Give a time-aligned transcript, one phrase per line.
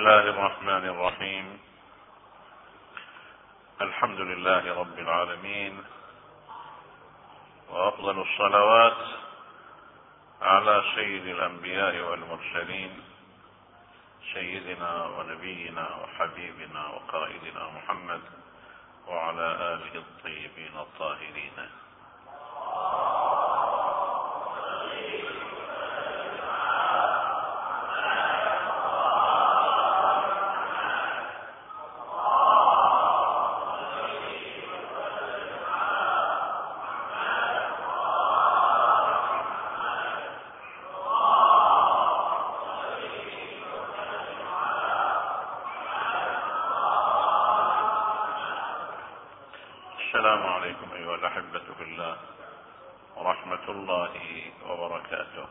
[0.00, 1.46] الله الرحمن الرحيم.
[3.80, 5.84] الحمد لله رب العالمين.
[7.70, 9.02] وأفضل الصلوات
[10.42, 13.02] على سيد الأنبياء والمرسلين
[14.32, 18.22] سيدنا ونبينا وحبيبنا وقائدنا محمد
[19.08, 21.58] وعلى آله الطيبين الطاهرين
[50.00, 52.16] السلام عليكم ايها الاحبه في الله
[53.16, 54.12] ورحمه الله
[54.68, 55.46] وبركاته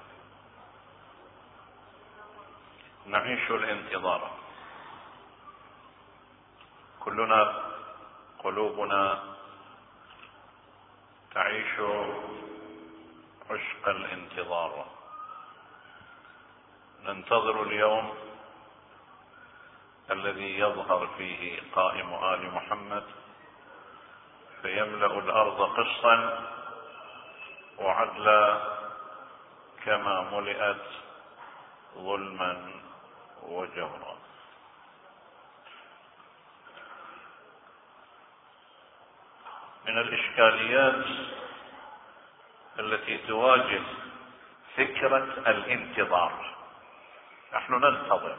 [3.89, 4.31] الانتظار
[6.99, 7.63] كلنا
[8.43, 9.23] قلوبنا
[11.33, 11.73] تعيش
[13.49, 14.85] عشق الانتظار.
[17.03, 18.13] ننتظر اليوم
[20.11, 23.03] الذي يظهر فيه قائم آل محمد
[24.61, 26.47] فيملأ الأرض قسطا
[27.77, 28.61] وعدلا
[29.85, 30.85] كما ملئت
[31.97, 32.68] ظلما
[40.39, 41.05] من الاشكاليات
[42.79, 43.81] التي تواجه
[44.77, 46.55] فكرة الانتظار.
[47.53, 48.37] نحن ننتظر.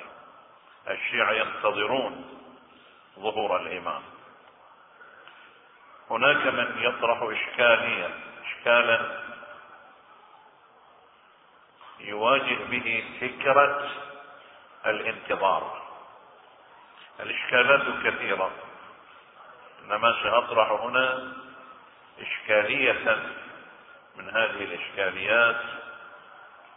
[0.89, 2.39] الشيعة ينتظرون
[3.19, 4.03] ظهور الإمام.
[6.11, 8.11] هناك من يطرح اشكاليا
[8.45, 9.21] اشكالا
[12.01, 13.91] يواجه به فكرة
[14.87, 15.83] الانتظار.
[17.21, 18.51] الإشكالات كثيرة.
[19.85, 21.33] إنما سأطرح هنا
[22.21, 23.17] إشكالية
[24.17, 25.63] من هذه الإشكاليات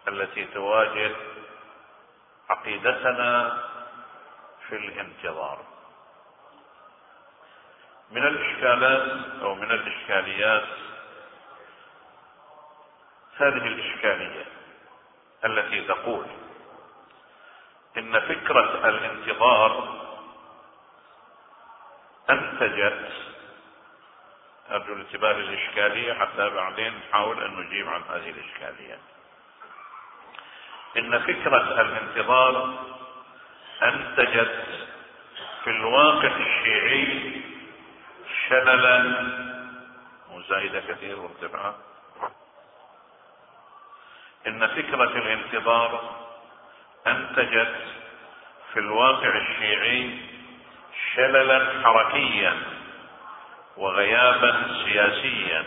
[0.08, 1.12] التي تواجه
[2.50, 3.64] عقيدتنا
[4.70, 5.66] في الانتظار.
[8.12, 10.68] من الإشكالات أو من الإشكاليات
[13.38, 14.46] هذه الإشكالية
[15.46, 16.28] التي تقول
[17.98, 20.04] إن فكرة الانتظار
[22.30, 23.33] أنتجت
[24.72, 28.97] ارجو الانتباه للإشكالية حتى بعدين نحاول أن نجيب عن هذه الإشكالية.
[30.97, 32.74] إن فكرة الانتظار
[33.84, 34.66] انتجت
[35.63, 37.41] في الواقع الشيعي
[38.50, 39.24] شللا
[40.31, 41.74] مزايدة كثير وارتفاع.
[44.47, 46.16] إن فكرة الانتظار
[47.07, 47.75] أنتجت
[48.74, 50.19] في الواقع الشيعي
[51.16, 52.73] شللا حركيا.
[53.78, 55.66] وغيابا سياسيا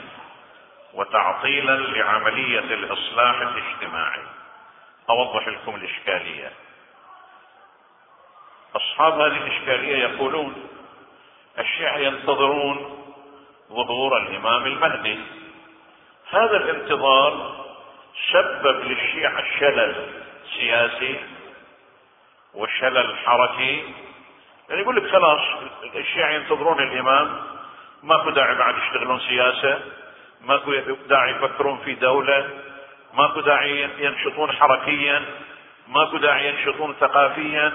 [0.94, 4.22] وتعطيلا لعملية الإصلاح الاجتماعي.
[5.10, 6.52] أوضح لكم الإشكالية.
[8.76, 10.68] أصحاب هذه الإشكالية يقولون
[11.58, 13.04] الشيعة ينتظرون
[13.72, 15.18] ظهور الإمام المهدي.
[16.30, 17.64] هذا الانتظار
[18.32, 20.22] سبب للشيعة شلل
[20.54, 21.20] سياسي
[22.54, 23.94] وشلل حركي.
[24.68, 25.40] يعني يقول لك خلاص
[25.94, 27.55] الشيعة ينتظرون الإمام
[28.06, 29.80] ماكو داعي بعد يشتغلون سياسة
[30.40, 30.72] ماكو
[31.08, 32.48] داعي يفكرون في دولة
[33.14, 35.22] ماكو داعي ينشطون حركيا
[35.88, 37.72] ماكو داعي ينشطون ثقافيا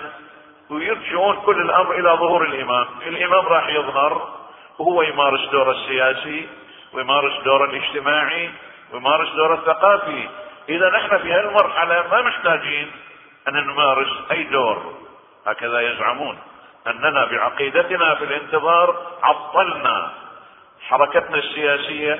[0.70, 2.88] ويرجعون كل الأمر إلى ظهور الإمام.
[3.08, 4.40] الإمام راح يظهر
[4.80, 6.48] وهو يمارس دوره السياسي
[6.94, 8.50] ويمارس دوره الاجتماعي
[8.94, 10.30] ويمارس دوره الثقافي.
[10.70, 12.92] إذا نحن في هالمرحلة ما محتاجين
[13.48, 14.94] أن نمارس أي دور.
[15.48, 16.38] هكذا يزعمون.
[16.88, 20.12] اننا بعقيدتنا في الانتظار عطلنا
[20.82, 22.20] حركتنا السياسية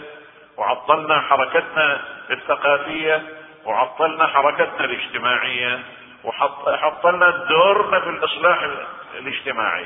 [0.58, 3.24] وعطلنا حركتنا الثقافية
[3.66, 5.80] وعطلنا حركتنا الاجتماعية
[6.24, 8.70] وحطلنا دورنا في الإصلاح
[9.16, 9.86] الاجتماعي.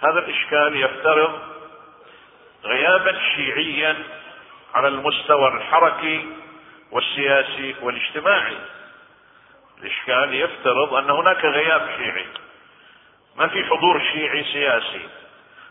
[0.00, 1.38] هذا الإشكال يفترض
[2.64, 3.96] غيابا شيعيا
[4.74, 6.26] على المستوى الحركي
[6.90, 8.56] والسياسي والاجتماعي.
[9.78, 12.26] الإشكال يفترض أن هناك غياب شيعي.
[13.38, 15.08] ما في حضور شيعي سياسي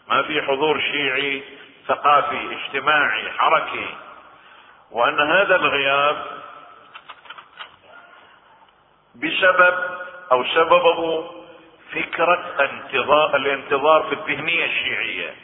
[0.08, 1.44] ما في حضور شيعي
[1.88, 3.88] ثقافي اجتماعي حركي.
[4.92, 6.26] وأن هذا الغياب
[9.16, 9.76] بسبب
[10.32, 11.32] أو سببه
[11.92, 15.36] فكرة انتظار الانتظار في الذهنية الشيعية.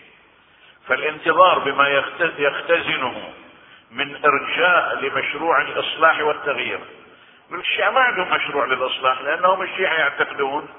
[0.87, 1.87] فالانتظار بما
[2.37, 3.33] يختزنه
[3.91, 6.79] من إرجاء لمشروع الإصلاح والتغيير.
[7.51, 10.69] الشيعة ما عندهم مشروع للإصلاح لأنهم الشيعة يعتقدون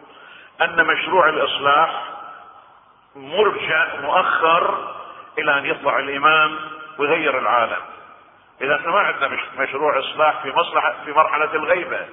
[0.64, 2.02] أن مشروع الإصلاح
[3.16, 4.94] مرجع مؤخر
[5.38, 6.58] إلى أن يطلع الإمام
[6.98, 7.80] ويغير العالم.
[8.60, 12.06] إذا إحنا ما عندنا مشروع إصلاح في مصلحة في مرحلة الغيبة.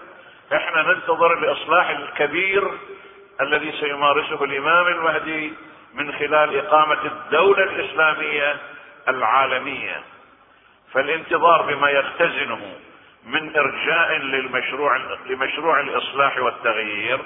[0.54, 2.72] إحنا ننتظر الإصلاح الكبير
[3.42, 5.54] الذي سيمارسه الإمام المهدي
[5.94, 8.58] من خلال إقامة الدولة الإسلامية
[9.08, 10.02] العالمية.
[10.94, 12.74] فالانتظار بما يختزنه
[13.26, 17.20] من إرجاء للمشروع لمشروع الإصلاح والتغيير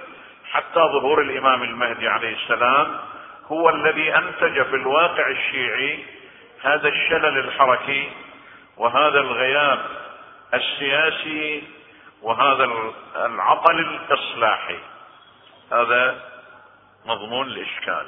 [0.53, 2.99] حتى ظهور الإمام المهدي عليه السلام
[3.47, 6.05] هو الذي أنتج في الواقع الشيعي
[6.61, 8.11] هذا الشلل الحركي
[8.77, 9.79] وهذا الغياب
[10.53, 11.63] السياسي
[12.21, 12.69] وهذا
[13.15, 14.79] العطل الإصلاحي.
[15.71, 16.15] هذا
[17.05, 18.05] مضمون الإشكال.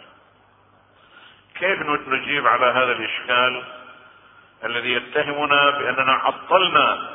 [1.60, 3.64] كيف نجيب على هذا الإشكال
[4.64, 7.10] الذي يتهمنا بأننا عطلنا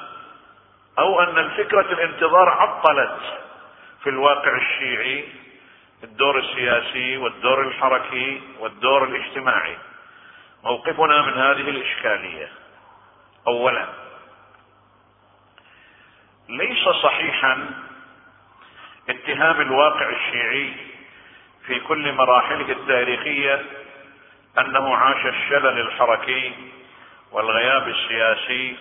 [0.99, 3.50] أو أن الفكرة الانتظار عطلت؟
[4.03, 5.25] في الواقع الشيعي
[6.05, 9.79] الدور السياسي والدور الحركي والدور الاجتماعي.
[10.65, 12.49] موقفنا من هذه الإشكالية.
[13.47, 13.87] اولا
[16.49, 17.71] ليس صحيحا
[19.09, 20.73] اتهام الواقع الشيعي
[21.67, 23.63] في كل مراحله التاريخية
[24.59, 26.53] أنه عاش الشلل الحركي
[27.33, 28.77] والغياب السياسي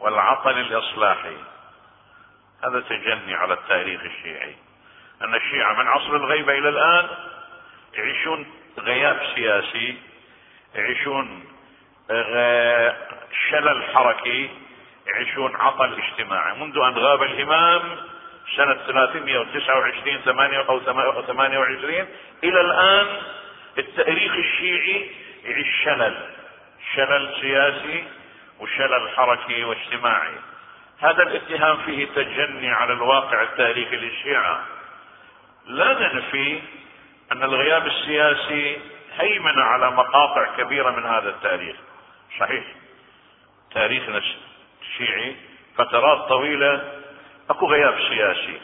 [0.00, 1.36] والعطل الإصلاحي.
[2.64, 4.54] هذا تجني على التاريخ الشيعي.
[5.22, 7.08] أن الشيعة من عصر الغيبة إلى الآن
[7.94, 8.46] يعيشون
[8.78, 9.96] غياب سياسي
[10.74, 11.44] يعيشون
[13.50, 14.50] شلل حركي
[15.06, 16.58] يعيشون عطل اجتماعي.
[16.58, 17.82] منذ أن غاب الإمام
[18.56, 20.80] سنة 329 8 أو
[21.22, 22.06] 28
[22.44, 23.06] إلى الآن
[23.78, 25.10] التاريخ الشيعي
[25.44, 26.30] يعيش شلل
[26.94, 28.04] شلل سياسي
[28.60, 30.34] وشلل حركي واجتماعي.
[31.00, 34.64] هذا الاتهام فيه تجني على الواقع التاريخي للشيعة.
[35.66, 36.62] لا ننفي
[37.32, 38.80] أن الغياب السياسي
[39.18, 41.76] هيمن على مقاطع كبيرة من هذا التاريخ.
[42.40, 42.64] صحيح
[43.74, 44.22] تاريخنا
[44.82, 45.36] الشيعي
[45.76, 46.92] فترات طويلة
[47.50, 48.60] أكو غياب سياسي.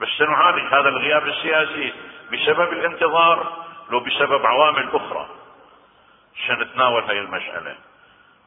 [0.00, 1.92] بس سنعالج هذا الغياب السياسي
[2.32, 5.28] بسبب الانتظار لو بسبب عوامل أخرى.
[6.46, 7.76] سنتناول هذه المسألة.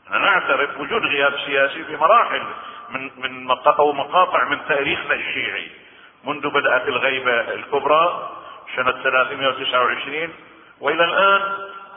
[0.10, 2.44] نعترف وجود غياب سياسي في مراحل
[2.94, 5.72] من من أو مقاطع من تاريخنا الشيعي.
[6.24, 8.30] منذ بدأت الغيبة الكبرى
[8.76, 10.30] سنة 329
[10.80, 11.42] وإلى الآن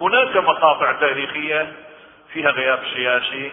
[0.00, 1.72] هناك مقاطع تاريخية
[2.32, 3.52] فيها غياب سياسي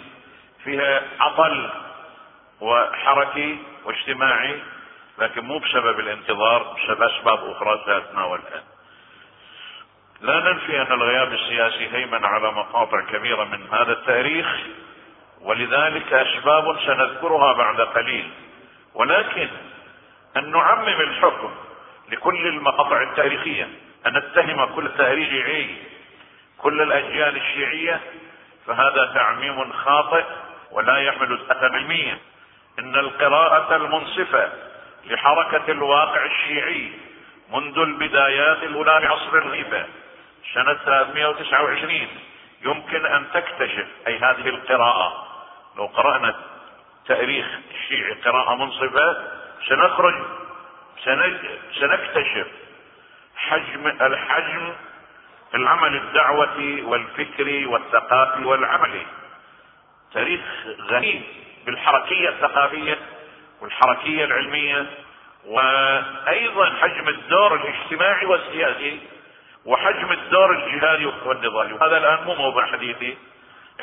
[0.63, 1.69] فيها عطل
[2.61, 4.59] وحركي واجتماعي
[5.19, 8.63] لكن مو بسبب الانتظار بسبب أسباب أخرى ساتناولها
[10.21, 14.47] لا ننفي أن الغياب السياسي هيمن على مقاطع كبيرة من هذا التاريخ.
[15.43, 18.29] ولذلك اسباب سنذكرها بعد قليل.
[18.93, 19.49] ولكن
[20.37, 21.51] أن نعمم الحكم
[22.11, 23.69] لكل المقاطع التاريخية
[24.07, 25.75] أن نتهم كل تاريخي
[26.57, 28.01] كل الأجيال الشيعية
[28.67, 30.23] فهذا تعميم خاطئ
[30.71, 32.17] ولا يحمل علميا
[32.79, 34.51] إن القراءة المنصفة
[35.05, 36.91] لحركة الواقع الشيعي
[37.53, 39.85] منذ البدايات الأولى لعصر الغيبة
[40.53, 42.07] سنة 329
[42.65, 45.32] يمكن أن تكتشف أي هذه القراءة.
[45.77, 46.35] لو قرأنا
[47.07, 49.17] تاريخ الشيعي قراءة منصفة
[49.67, 50.15] سنخرج
[51.79, 52.47] سنكتشف
[53.35, 54.73] حجم الحجم
[55.55, 59.05] العمل الدعوتي والفكري والثقافي والعملي.
[60.13, 60.41] تاريخ
[60.81, 61.21] غني
[61.65, 62.97] بالحركية الثقافية
[63.61, 64.85] والحركية العلمية
[65.45, 68.99] وأيضا حجم الدور الاجتماعي والسياسي
[69.65, 73.17] وحجم الدور الجهادي والنضالي وهذا الآن مو موضوع حديثي.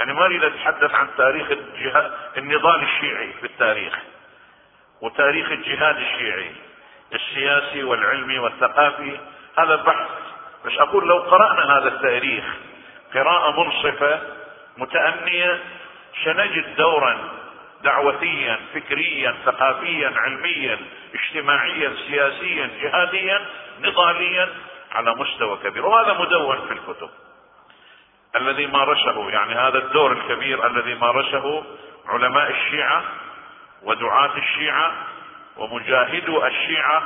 [0.00, 3.99] يعني ما أريد أتحدث عن تاريخ الجهاد النضال الشيعي في التاريخ
[5.02, 6.52] وتاريخ الجهاد الشيعي
[7.14, 9.19] السياسي والعلمي والثقافي.
[9.59, 10.09] هذا بحث.
[10.64, 12.45] بس أقول لو قرأنا هذا التاريخ
[13.14, 14.21] قراءة منصفة
[14.76, 15.59] متأنية
[16.25, 17.19] سنجد دورا
[17.83, 20.78] دعوتيا فكريا ثقافيا علميا
[21.14, 23.47] اجتماعيا سياسيا جهاديا
[23.80, 24.49] نضاليا
[24.92, 25.87] على مستوى كبير.
[25.87, 27.11] وهذا مدون في الكتب.
[28.37, 31.64] الذي مارسه يعني هذا الدور الكبير الذي مارسه
[32.08, 33.04] علماء الشيعة
[33.82, 34.92] ودعاة الشيعة
[35.56, 37.02] ومجاهدو الشيعة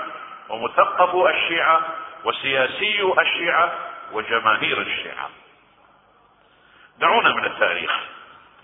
[0.49, 1.81] ومثقفو الشيعة
[2.25, 3.73] وسياسيو الشيعة
[4.13, 5.29] وجماهير الشيعة.
[6.99, 7.93] دعونا من التاريخ.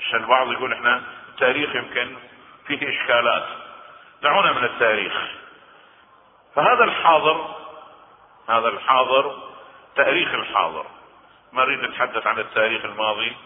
[0.00, 2.16] عشان البعض يقول إحنا التاريخ يمكن
[2.66, 3.46] فيه إشكالات.
[4.22, 5.12] دعونا من التاريخ.
[6.54, 7.54] فهذا الحاضر
[8.48, 9.36] هذا الحاضر
[9.96, 10.86] تاريخ الحاضر.
[11.52, 13.36] ما أريد أتحدث عن التاريخ الماضي.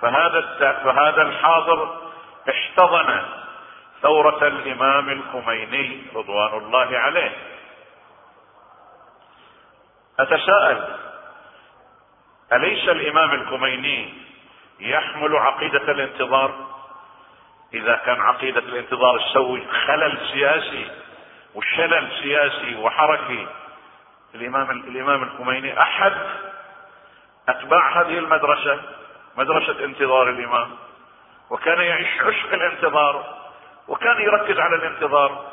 [0.00, 0.40] فهذا
[0.84, 2.10] فهذا الحاضر
[2.50, 3.22] احتضن
[4.02, 7.32] ثورة الإمام الخميني رضوان الله عليه.
[10.20, 10.96] أتساءل
[12.52, 14.14] أليس الإمام الخميني
[14.80, 16.76] يحمل عقيدة الانتظار؟
[17.74, 20.90] إذا كان عقيدة الانتظار تسوي خلل سياسي
[21.54, 23.46] وشلل سياسي وحركي
[24.34, 26.12] الإمام الإمام الخميني أحد
[27.48, 28.80] أتباع هذه المدرسة
[29.36, 30.70] مدرسة انتظار الإمام.
[31.50, 33.34] وكان يعيش عشق الانتظار
[33.88, 35.44] وكان يركز على الانتظار.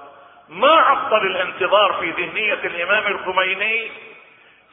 [0.49, 3.91] ما عطل الانتظار في ذهنية الإمام الخميني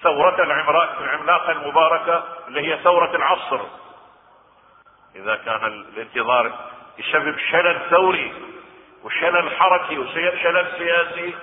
[0.03, 3.61] ثورة العملاقة المباركة اللي هي ثورة العصر.
[5.17, 6.53] إذا كان الانتظار
[6.99, 8.33] يسبب شلل ثوري
[9.05, 11.35] وشلل حركي وشلل سياسي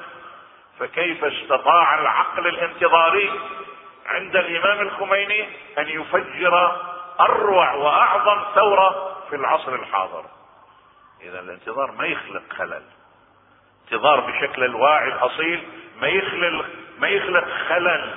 [0.79, 3.31] فكيف استطاع العقل الانتظاري
[4.07, 5.47] عند الإمام الخميني
[5.77, 6.81] أن يفجر
[7.19, 10.25] أروع وأعظم ثورة في العصر الحاضر.
[11.21, 12.83] إذا الانتظار ما يخلق خلل.
[13.85, 15.63] انتظار بشكل الواعي الأصيل
[16.01, 16.65] ما يخلق
[16.99, 18.15] ما يخلق خلل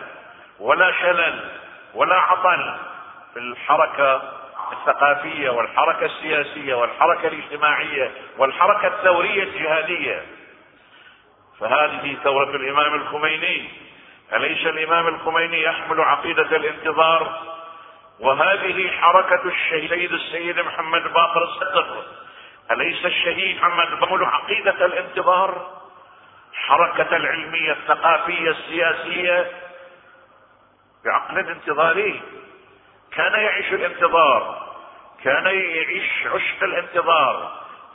[0.60, 1.50] ولا شلل
[1.94, 2.76] ولا عطل
[3.34, 4.22] في الحركة
[4.72, 10.26] الثقافية والحركة السياسية والحركة الاجتماعية والحركة الثورية الجهادية.
[11.60, 13.70] فهذه ثورة الإمام الخميني
[14.32, 17.40] أليس الإمام الخميني يحمل عقيدة الانتظار؟
[18.20, 22.02] وهذه حركة الشهيد السيد محمد باقر الصدر.
[22.70, 25.80] أليس الشهيد محمد باقر عقيدة الانتظار؟
[26.54, 29.50] حركة العلمية الثقافية السياسية
[31.04, 32.22] بعقل انتظاري.
[33.12, 34.70] كان يعيش الانتظار
[35.24, 37.52] كان يعيش عشق الانتظار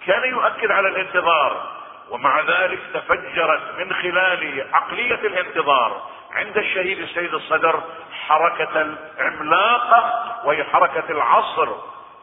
[0.07, 1.71] كان يؤكد على الانتظار
[2.09, 7.83] ومع ذلك تفجرت من خلال عقلية الانتظار عند الشهيد السيد الصدر
[8.27, 8.81] حركة
[9.17, 11.67] العملاقة وهي حركة العصر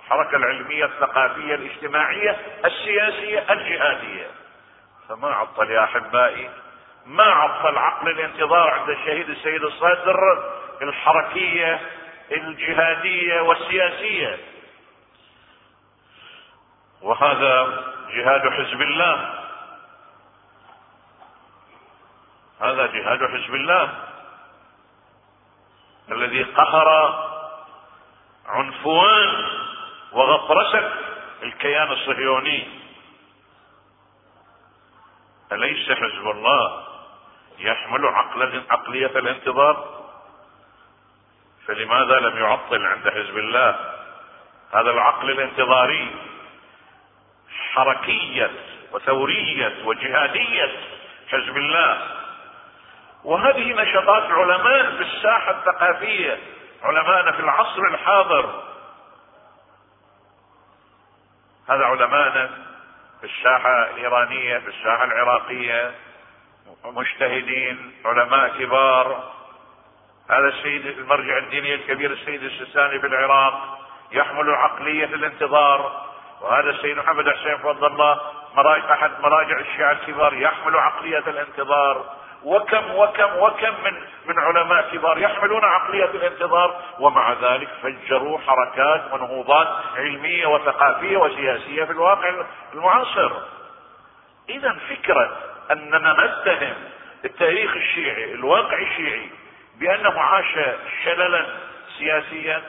[0.05, 4.27] الحركة العلمية الثقافية الاجتماعية السياسية الجهادية.
[5.09, 6.51] فما عطل يا أحبائي؟
[7.07, 10.19] ما عطل عقل الانتظار عند الشهيد السيد الصدر
[10.83, 11.81] الحركية
[12.33, 14.39] الجهادية والسياسية؟
[17.03, 19.42] وهذا جهاد حزب الله.
[22.63, 23.91] هذا جهاد حزب الله.
[26.11, 26.89] الذي قهر
[28.47, 29.45] عنفوان
[30.13, 30.93] وغطرسة
[31.43, 32.69] الكيان الصهيوني.
[35.53, 36.85] أليس حزب الله
[37.59, 40.03] يحمل عقل عقلية الانتظار؟
[41.67, 43.95] فلماذا لم يعطل عند حزب الله
[44.73, 46.11] هذا العقل الانتظاري؟
[47.73, 48.51] حركية
[48.93, 50.73] وثورية وجهادية
[51.29, 52.22] حزب الله.
[53.25, 56.39] وهذه نشاطات علماء في الساحة الثقافية
[56.83, 58.63] علماءنا في العصر الحاضر.
[61.69, 62.51] هذا علماءنا
[63.21, 65.95] في الساحة الإيرانية في الساحة العراقية
[66.85, 69.33] مجتهدين علماء كبار.
[70.31, 73.79] هذا السيد المرجع الديني الكبير السيد السيستاني في العراق
[74.13, 76.07] يحمل عقلية الانتظار.
[76.41, 78.21] وهذا السيد محمد حسين فضل الله
[78.55, 82.22] مراجع أحد مراجع الشيعة الكبار يحمل عقلية الانتظار.
[82.45, 83.93] وكم وكم وكم من
[84.27, 91.91] من علماء كبار يحملون عقلية الانتظار ومع ذلك فجروا حركات ونهوضات علمية وثقافية وسياسية في
[91.91, 92.35] الواقع
[92.75, 93.33] المعاصر.
[94.49, 95.37] إذا فكرة
[95.71, 96.75] أننا نتهم
[97.25, 99.29] التاريخ الشيعي الواقع الشيعي
[99.81, 100.59] بانه عاش
[101.05, 101.47] شللا
[101.99, 102.63] سياسيا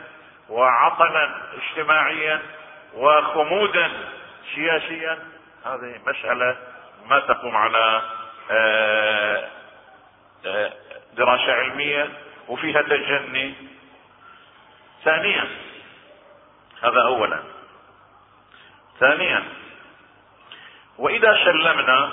[0.50, 2.42] وعطلا اجتماعيا
[2.94, 3.92] وخمودا
[4.56, 5.20] سياسيا
[5.66, 6.58] هذه مسألة
[7.10, 8.02] ما تقوم على
[8.52, 9.48] آه،
[11.14, 12.10] دراسة علمية
[12.48, 13.54] وفيها تجني.
[15.04, 15.48] ثانيا
[16.84, 17.44] هذا اولا.
[19.00, 19.44] ثانيا
[20.98, 22.10] وإذا سلمنا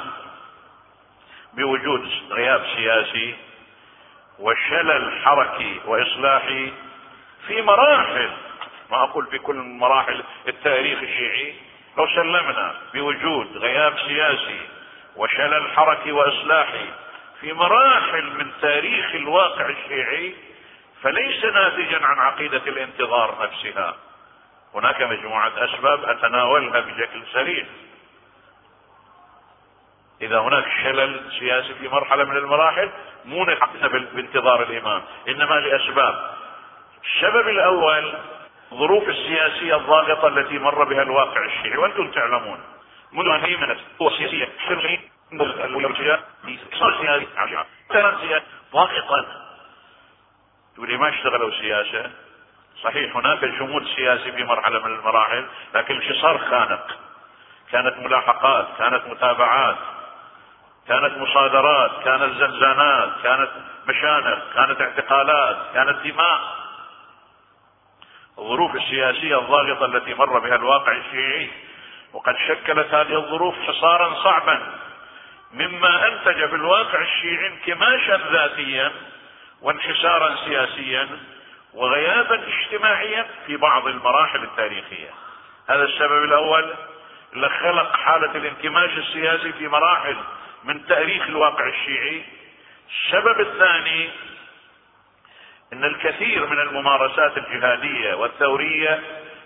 [1.54, 3.34] بوجود غياب سياسي
[4.38, 6.72] وشلل حركي وإصلاحي
[7.46, 8.30] في مراحل
[8.90, 11.54] ما أقول في كل مراحل التاريخ الشيعي
[11.98, 14.60] لو سلمنا بوجود غياب سياسي
[15.16, 16.86] وشلل حركي وإصلاحي
[17.40, 20.34] في مراحل من تاريخ الواقع الشيعي
[21.02, 23.96] فليس ناتجا عن عقيدة الانتظار نفسها.
[24.74, 27.66] هناك مجموعة أسباب أتناولها بشكل سريع.
[30.22, 32.90] إذا هناك شلل سياسي في مرحلة من المراحل
[33.24, 36.36] مو نحقنا بانتظار الإمام إنما لأسباب.
[37.04, 38.14] السبب الأول
[38.72, 42.60] الظروف السياسية الضاغطة التي مر بها الواقع الشيعي وأنتم تعلمون.
[43.12, 43.70] منذ أن هي من
[47.90, 49.26] القوى السياسية ضاغطا
[50.74, 52.10] تقولي ما اشتغلوا سياسة؟
[52.82, 56.86] صحيح هناك جمود سياسي في مرحلة من المراحل لكن الحصار خانق.
[57.72, 59.76] كانت ملاحقات كانت متابعات
[60.88, 63.50] كانت مصادرات كانت زنزانات كانت
[63.86, 66.40] مشانق كانت اعتقالات كانت دماء.
[68.38, 71.50] الظروف السياسية الضاغطة التي مر بها الواقع الشيعي
[72.12, 74.89] وقد شكلت هذه الظروف حصارا صعبا.
[75.52, 78.92] مما أنتج في الواقع الشيعي انكماشا ذاتيا
[79.62, 81.08] وانحسارا سياسيا
[81.74, 85.10] وغيابا اجتماعيا في بعض المراحل التاريخية.
[85.68, 86.74] هذا السبب الأول
[87.32, 90.16] اللي خلق حالة الانكماش السياسي في مراحل
[90.64, 92.22] من تاريخ الواقع الشيعي.
[92.90, 94.10] السبب الثاني
[95.72, 99.00] إن الكثير من الممارسات الجهادية والثورية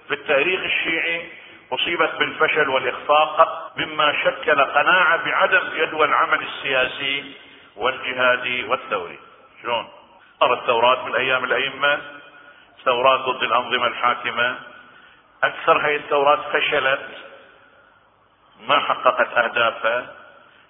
[0.08, 1.28] في التاريخ الشيعي
[1.72, 7.34] اصيبت بالفشل والإخفاق مما شكل قناعة بعدم جدوى العمل السياسي
[7.76, 9.18] والجهادي والثوري.
[9.62, 9.88] شلون؟
[10.40, 12.00] صارت ثورات من أيام الأئمة
[12.84, 14.58] ثورات ضد الأنظمة الحاكمة.
[15.44, 17.08] أكثر هذه الثورات فشلت
[18.66, 20.14] ما حققت أهدافها.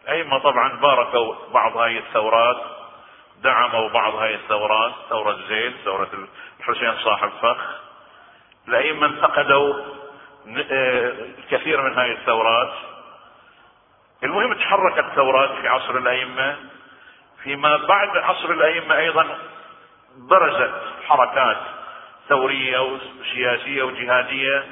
[0.05, 2.63] الأئمة طبعا باركوا بعض هذه الثورات
[3.43, 6.11] دعموا بعض هذه الثورات ثورة زيد ثورة
[6.61, 7.81] الحسين صاحب فخ.
[8.69, 10.04] الأئمة انتقدوا
[10.47, 12.73] الكثير من هذه الثورات.
[14.25, 16.57] المهم تحركت ثورات في عصر الأئمة
[17.43, 19.39] فيما بعد عصر الأئمة أيضا
[20.17, 20.75] برزت
[21.09, 21.57] حركات
[22.29, 24.65] ثورية وسياسية وجهادية.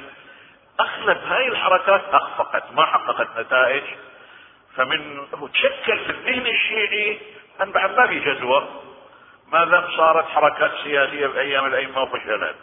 [0.79, 3.83] أغلب هاي الحركات أخفقت ما حققت نتائج.
[4.75, 7.19] فمن تشكل في الذهن الشيعي
[7.61, 8.67] أن بعد ما في جدوى
[9.51, 12.55] ما دام صارت حركات سياسية بايام الأئمة وفشلت.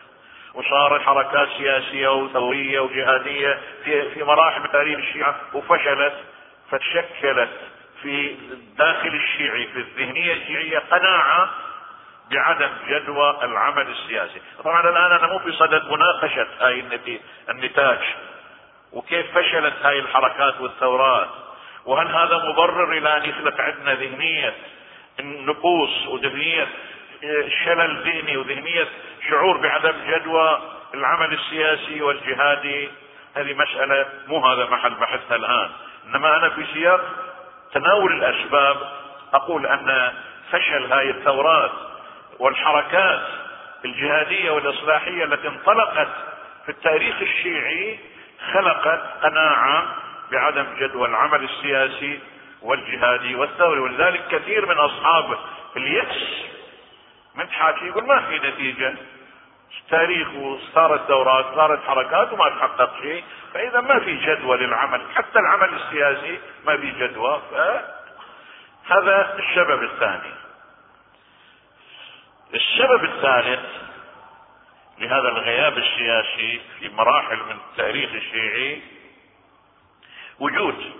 [0.54, 6.14] وصارت حركات سياسية وثورية وجهادية في في مراحل تاريخ الشيعة وفشلت
[6.70, 7.50] فتشكلت
[8.02, 11.50] في الداخل الشيعي في الذهنية الشيعية قناعة
[12.30, 14.40] بعدم جدوى العمل السياسي.
[14.64, 16.84] طبعا الآن أنا مو في صدد مناقشة هاي
[17.48, 17.98] النتاج
[18.92, 21.28] وكيف فشلت هاي الحركات والثورات
[21.86, 24.54] وهل هذا مبرر إلى أن يخلق عندنا ذهنية
[25.20, 26.66] النقوص وذهنية
[27.64, 28.88] شلل ذهني وذهنية
[29.28, 30.62] شعور بعدم جدوى
[30.94, 32.90] العمل السياسي والجهادي.
[33.36, 35.70] هذه مسألة مو هذا محل بحثها الآن.
[36.06, 37.00] إنما أنا في سياق
[37.72, 38.76] تناول الأسباب.
[39.34, 40.12] أقول أن
[40.50, 41.70] فشل هذه الثورات
[42.38, 43.22] والحركات
[43.84, 46.08] الجهادية والإصلاحية التي انطلقت
[46.64, 47.98] في التاريخ الشيعي
[48.52, 49.96] خلقت قناعة
[50.32, 52.20] بعدم جدوى العمل السياسي
[52.62, 53.80] والجهادي والثوري.
[53.80, 55.38] ولذلك كثير من أصحاب
[55.76, 56.50] اليأس
[57.34, 58.94] من حاكي يقول ما في نتيجة.
[59.90, 63.24] تاريخ وصارت دورات صارت حركات وما تحقق شيء.
[63.54, 67.42] فإذا ما في جدوى للعمل حتى العمل السياسي ما في جدوى.
[68.88, 70.32] هذا السبب الثاني.
[72.54, 73.60] السبب الثالث
[74.98, 78.82] لهذا الغياب السياسي في مراحل من التاريخ الشيعي
[80.38, 80.92] وجود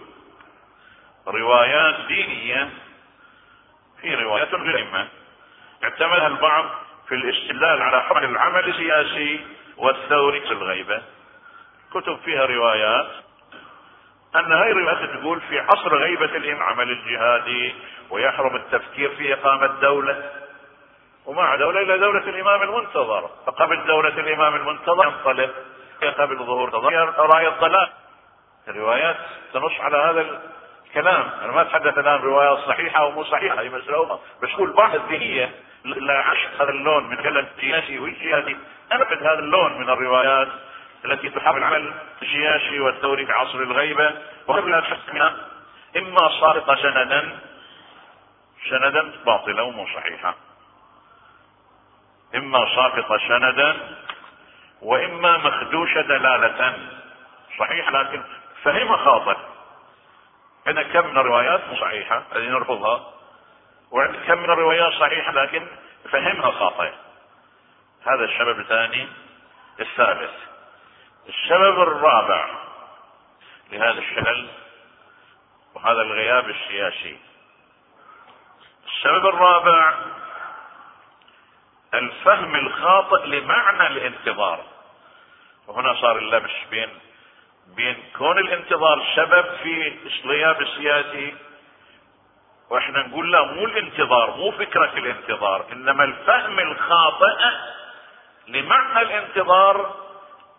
[1.27, 2.71] روايات دينية
[4.01, 4.79] في روايات غير
[5.85, 6.65] اعتمدها البعض
[7.09, 11.03] في الاستدلال على حكم العمل السياسي والثوري في الغيبة.
[11.95, 13.07] كتب فيها روايات
[14.37, 17.75] أن هاي الروايات تقول في عصر غيبة العمل الجهادي
[18.11, 20.31] ويحرم التفكير في إقامة دولة
[21.27, 23.31] وما دولة الا دولة الإمام المنتظر.
[23.47, 25.51] فقبل دولة الإمام المنتظر ينطلق
[26.19, 26.75] قبل ظهور
[27.19, 27.89] رأي الضلال.
[28.69, 29.17] الروايات
[29.53, 30.41] تنص على هذا
[30.87, 31.31] الكلام.
[31.43, 34.21] أنا ما أتحدث الآن روايات صحيحة أو مو صحيحة هي أخرى.
[34.43, 38.57] بس كل بعض الذهنية لا عشق هذا اللون من الكلام السياسي والجهادي
[38.93, 40.49] انبذ هذا اللون من الروايات
[41.05, 44.11] التي تحب العمل السياسي والثوري في عصر الغيبة.
[44.47, 45.37] وقبل أن
[45.97, 47.39] إما صادقة سندا
[48.71, 50.35] سندا باطلة ومو صحيحة
[52.35, 53.77] إما ساقطة سندا
[54.83, 56.79] وإما مخدوشة دلالة
[57.59, 57.93] صحيح.
[57.93, 58.23] لكن
[58.63, 59.37] فهم خاطئ.
[60.67, 63.20] عندنا كم من الروايات مو صحيحة هذه نرفضها
[63.91, 65.67] وعندك كم من الروايات صحيحة لكن
[66.11, 66.93] فهمها خاطئ.
[68.07, 69.09] هذا السبب الثاني
[69.81, 70.35] الثالث
[71.29, 72.51] السبب الرابع
[73.73, 74.49] لهذا الشلل
[75.75, 77.19] وهذا الغياب السياسي.
[78.87, 79.95] السبب الرابع
[81.95, 84.65] الفهم الخاطئ لمعنى الانتظار.
[85.67, 86.89] وهنا صار اللبس بين
[87.77, 91.35] بين كون الانتظار سبب في الغياب السياسي
[92.71, 97.37] وإحنا نقول لا مو الانتظار مو فكرة الانتظار إنما الفهم الخاطئ
[98.49, 99.95] لمعنى الانتظار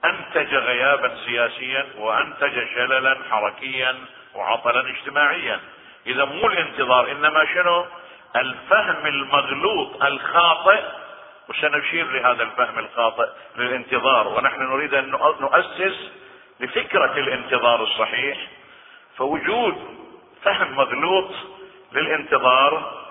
[0.06, 3.96] أنتج غيابا سياسيا وأنتج شللا حركيا
[4.36, 5.60] وعطلا اجتماعيا.
[6.08, 7.86] إذا مو الانتظار إنما شنو؟
[8.36, 10.82] الفهم المغلوط الخاطئ.
[11.50, 14.28] وسنشير لهذا الفهم الخاطئ للانتظار.
[14.28, 16.12] ونحن نريد أن نؤسس
[16.60, 18.38] لفكرة الانتظار الصحيح.
[19.18, 19.98] فوجود
[20.44, 21.32] فهم مغلوط
[21.94, 23.02] للانتظار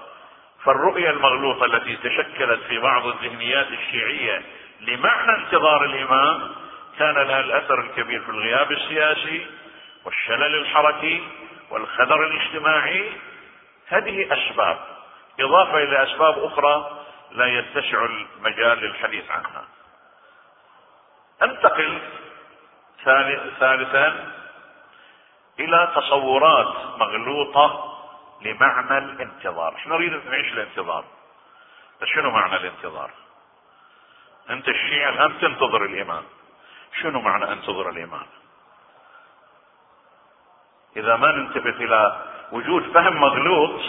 [0.64, 4.42] فالرؤية المغلوطة التي تشكلت في بعض الذهنيات الشيعية
[4.80, 6.50] لمعنى انتظار الإمام
[6.98, 9.46] كان لها الأثر الكبير في الغياب السياسي
[10.04, 11.22] والشلل الحركي
[11.70, 13.12] والخدر الاجتماعي.
[13.86, 14.78] هذه أسباب
[15.40, 16.90] إضافة إلى أسباب أخرى
[17.32, 19.64] لا يتسع المجال للحديث عنها.
[21.42, 21.98] انتقل
[23.60, 24.32] ثالثا
[25.60, 27.89] إلى تصورات مغلوطة
[28.40, 29.74] لمعنى الانتظار.
[29.74, 31.04] إحنا نريد نعيش الانتظار؟
[32.04, 33.10] شنو معنى الانتظار؟
[34.50, 36.24] أنت الشيعة الآن تنتظر الامام
[37.02, 38.26] شنو معنى أنتظر الامام
[40.96, 43.80] إذا ما ننتبه إلى وجود فهم مغلوط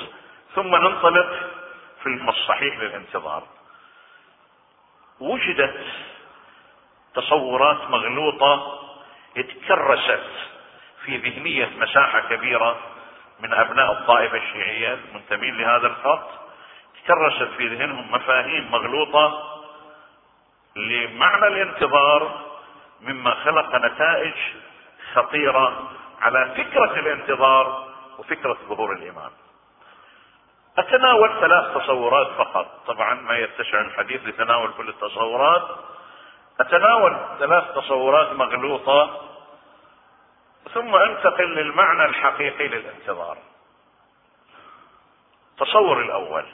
[0.55, 1.49] ثم ننطلق
[2.03, 3.43] في الصحيح للانتظار.
[5.19, 5.85] وجدت
[7.13, 8.79] تصورات مغلوطة
[9.37, 10.29] اتكرست
[11.05, 12.79] في ذهنية مساحة كبيرة.
[13.41, 16.29] من أبناء الطائفة الشيعية المنتمين لهذا الخط
[17.03, 19.57] تكرست في ذهنهم مفاهيم مغلوطة
[20.75, 22.41] لمعنى الانتظار
[23.01, 24.33] مما خلق نتائج
[25.13, 27.87] خطيرة على فكرة الانتظار
[28.19, 29.31] وفكرة ظهور الإمام
[30.77, 32.67] أتناول ثلاث تصورات فقط.
[32.87, 35.67] طبعا ما يتسع الحديث لتناول كل التصورات.
[36.59, 39.30] أتناول ثلاث تصورات مغلوطة
[40.73, 43.37] ثم انتقل للمعنى الحقيقي للانتظار
[45.51, 46.45] التصور الأول.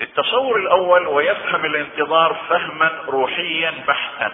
[0.00, 4.32] التصور الأول ويفهم الانتظار فهما روحيا بحتا.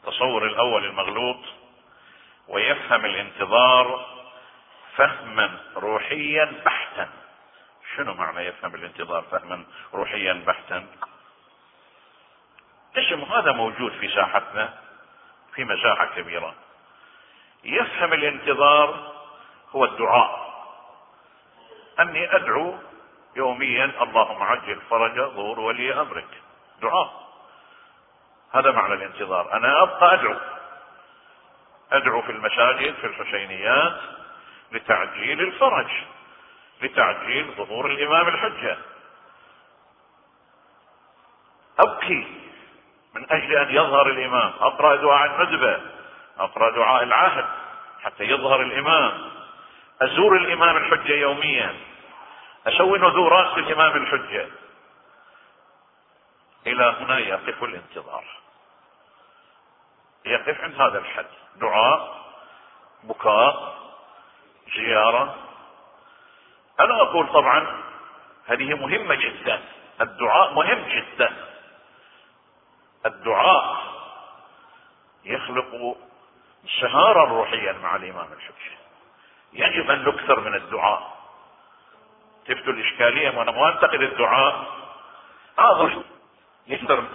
[0.00, 1.40] التصور الأول المغلوط
[2.48, 4.06] ويفهم الانتظار
[4.96, 7.08] فهما روحيا بحتا.
[7.96, 10.86] شنو معنى يفهم الانتظار فهما روحيا بحتا؟
[12.96, 14.74] الاسم هذا موجود في ساحتنا
[15.54, 16.54] في مساحة كبيرة.
[17.64, 19.12] يفهم الانتظار
[19.70, 20.54] هو الدعاء.
[22.00, 22.74] أني أدعو
[23.36, 26.42] يوميا اللهم عجل فرج ظهور ولي أمرك.
[26.82, 27.24] دعاء.
[28.52, 29.52] هذا معنى الانتظار.
[29.52, 30.36] أنا أبقى أدعو.
[31.92, 34.00] أدعو في المساجد في الحسينيات
[34.72, 35.90] لتعجيل الفرج
[36.82, 38.78] لتعجيل ظهور الإمام الحجة.
[41.78, 42.43] أبكي.
[43.14, 44.52] من أجل أن يظهر الإمام.
[44.60, 45.80] اقرا دعاء الندبه
[46.38, 47.46] اقرا دعاء العهد
[48.02, 49.30] حتى يظهر الإمام.
[50.02, 51.74] أزور الإمام الحجة يوميا.
[52.66, 54.48] أسوي نذورات للامام الحجة.
[56.66, 58.24] إلى هنا يقف الانتظار.
[60.24, 61.26] يقف عند هذا الحد.
[61.56, 62.24] دعاء
[63.02, 63.74] بكاء
[64.76, 65.36] زيارة.
[66.80, 67.82] أنا أقول طبعا
[68.46, 69.62] هذه مهمة جدا.
[70.00, 71.53] الدعاء مهم جدا.
[73.06, 73.94] الدعاء
[75.24, 75.96] يخلق
[76.66, 78.78] شهارة روحيا مع الإمام الحجة
[79.52, 81.14] يجب أن نكثر من الدعاء.
[82.46, 84.66] تفتوا الإشكالية وأنا ما أنتقد الدعاء
[85.58, 86.02] هذا
[86.66, 87.06] يكثر من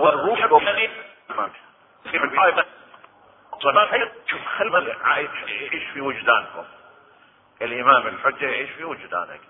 [0.00, 0.90] والروح الروحاني
[4.30, 4.70] شوف خل
[5.46, 6.64] يعيش في وجدانكم؟
[7.62, 9.40] الإمام الحجة يعيش في وجدانك؟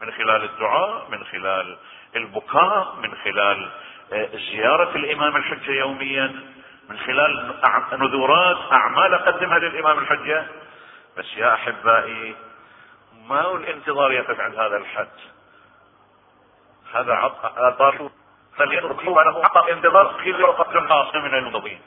[0.00, 1.78] من خلال الدعاء من خلال
[2.16, 3.70] البكاء من خلال
[4.12, 6.26] آه، زيارة الإمام الحجة يوميا
[6.88, 7.54] من خلال
[7.92, 10.46] نذورات أعمال أقدمها للإمام الحجة.
[11.18, 12.34] بس يا أحبائي
[13.28, 15.08] ما هو الانتظار يقف عند هذا الحد
[16.94, 18.10] هذا عطاء
[18.56, 21.80] فليركوا له عطاء انتظار في وقت خاص من المنظرين.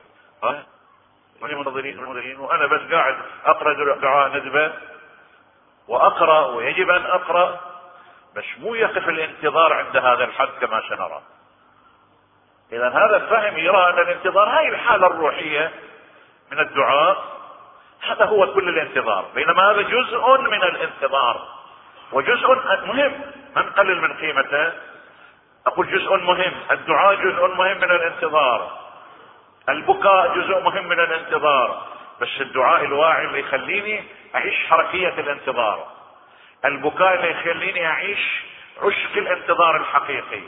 [1.44, 2.40] المنظرين المنظرين.
[2.40, 4.74] وأنا بس قاعد أقرأ دعاء ندبة
[5.88, 7.60] وأقرأ ويجب أن أقرأ
[8.36, 11.22] بس مو يقف الانتظار عند هذا الحد كما سنرى.
[12.72, 15.72] اذا هذا الفهم يرى أن الانتظار هاي الحالة الروحية
[16.52, 17.24] من الدعاء
[18.02, 19.26] هذا هو كل الانتظار.
[19.36, 21.48] بينما هذا جزء من الانتظار.
[22.12, 22.48] وجزء
[22.86, 23.22] مهم.
[23.56, 24.74] ما نقلل من قيمته؟
[25.68, 26.54] أقول جزء مهم.
[26.72, 28.72] الدعاء جزء مهم من الانتظار.
[29.70, 31.88] البكاء جزء مهم من الانتظار.
[32.22, 34.04] بس الدعاء الواعي اللي يخليني
[34.36, 35.97] أعيش حركية الانتظار.
[36.65, 38.43] البكاء اللي يخليني اعيش
[38.78, 40.41] عشق الانتظار الحقيقي.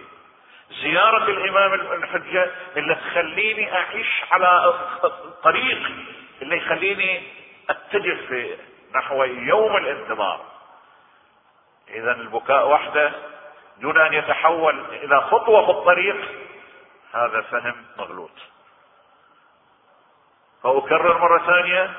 [0.70, 5.92] زيارة الإمام الحجة اللي تخليني أعيش على الطريق
[6.42, 7.24] اللي يخليني
[7.70, 8.58] أتجه في
[8.96, 10.46] نحو يوم الانتظار.
[11.90, 13.12] اذا البكاء وحده
[13.78, 16.16] دون أن يتحول إلى خطوة في الطريق
[17.14, 18.32] هذا فهم مغلوط.
[20.64, 21.92] فأكرر مرة ثانية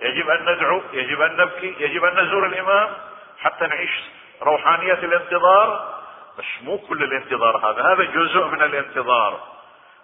[0.00, 2.96] يجب أن ندعو يجب أن نبكي يجب أن نزور الإمام.
[3.46, 4.02] حتى نعيش
[4.42, 5.96] روحانية الانتظار
[6.38, 9.40] بس مو كل الانتظار هذا هذا جزء من الانتظار.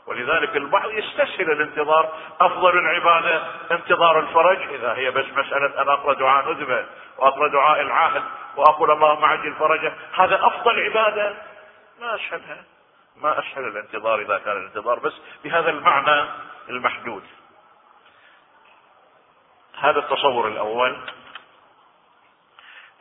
[0.06, 4.58] ولذلك البعض يستسهل الانتظار أفضل العبادة انتظار الفرج.
[4.74, 6.86] إذا هي بس مسألة أن أقرأ دعاء ندبه
[7.18, 8.22] وأقرأ دعاء العهد
[8.56, 11.34] وأقول اللهم عجل فرجه هذا أفضل عبادة.
[12.00, 12.64] ما اسهلها
[13.16, 15.12] ما اسهل الانتظار إذا كان الانتظار بس
[15.44, 16.28] بهذا المعنى
[16.68, 17.22] المحدود.
[19.78, 20.96] هذا التصور الأول.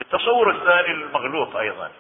[0.02, 1.92] التصور الثاني المغلوط أيضا.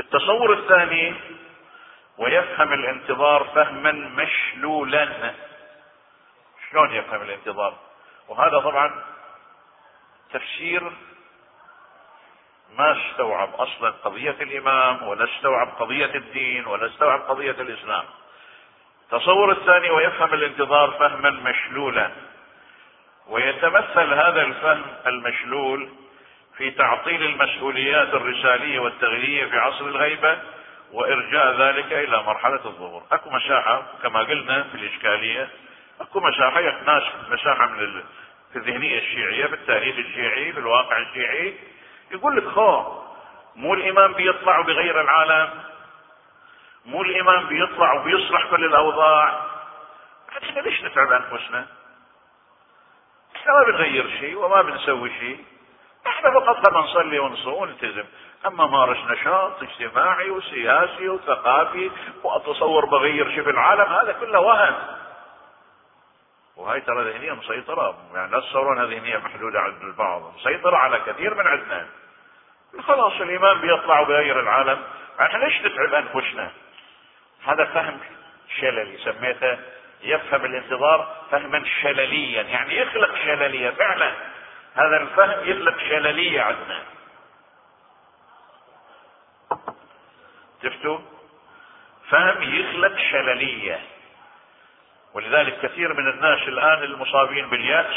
[0.00, 1.14] التصور الثاني
[2.18, 5.34] ويفهم الانتظار فهما مشلولا.
[6.70, 7.78] شلون يفهم الانتظار؟
[8.28, 9.04] وهذا طبعا
[10.32, 10.92] تفسير
[12.76, 18.04] ما استوعب أصلا قضية الإمام ولا استوعب قضية الدين ولا استوعب قضية الإسلام.
[19.10, 22.33] تصور الثاني ويفهم الانتظار فهما مشلولا.
[23.28, 25.88] ويتمثل هذا الفهم المشلول
[26.56, 30.38] في تعطيل المسؤوليات الرسالية والتغييريه في عصر الغيبة
[30.92, 33.02] وإرجاء ذلك إلى مرحلة الظهور.
[33.12, 35.48] أكو مساحه كما قلنا في الإشكالية
[36.00, 38.02] أكو مساحه ناس مساحه من
[38.52, 41.54] في الذهنية الشيعية في التاريخ الشيعي في الواقع الشيعي
[42.10, 43.02] يقول لك خو
[43.56, 45.50] مو الإمام بيطلع وبيغير العالم
[46.86, 49.40] مو الإمام بيطلع وبيصلح كل الأوضاع
[50.42, 51.66] إحنا ليش نتعب أنفسنا؟
[53.44, 55.44] إحنا ما بنغير شيء وما بنسوي شيء.
[56.06, 58.04] إحنا فقط لما نصلي ونصوم ونلتزم.
[58.46, 61.90] أما مارس نشاط اجتماعي وسياسي وثقافي
[62.22, 64.74] وأتصور بغير شيء في العالم هذا كله وهم.
[66.56, 67.98] وهي ترى ذهنية مسيطرة.
[68.14, 70.34] يعني لا تصورون ذهنية محدودة عند البعض.
[70.34, 71.86] مسيطرة على كثير من عندنا.
[72.82, 74.82] خلاص الإمام بيطلع وبيغير العالم.
[75.20, 76.50] إحنا ليش نتعب أنفسنا؟
[77.44, 78.00] هذا فهم
[78.60, 79.58] شللي سميته
[80.02, 84.12] يفهم الانتظار فهما شلليا يعني يخلق شللية فعلا
[84.74, 86.82] هذا الفهم يخلق شللية عندنا.
[90.62, 90.98] شفتوا؟
[92.10, 93.80] فهم يخلق شللية.
[95.14, 97.96] ولذلك كثير من الناس الآن المصابين باليأس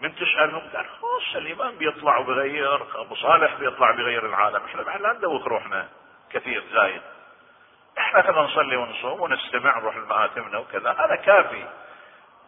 [0.00, 5.46] من تسألهم قال خلاص الإمام بيطلع وبغير أبو صالح بيطلع بغير العالم إحنا لا ندوخ
[5.46, 5.88] روحنا.
[6.32, 7.02] كثير زايد.
[7.96, 11.64] كنا نصلي ونصوم ونستمع نروح المآتمنا وكذا هذا كافي.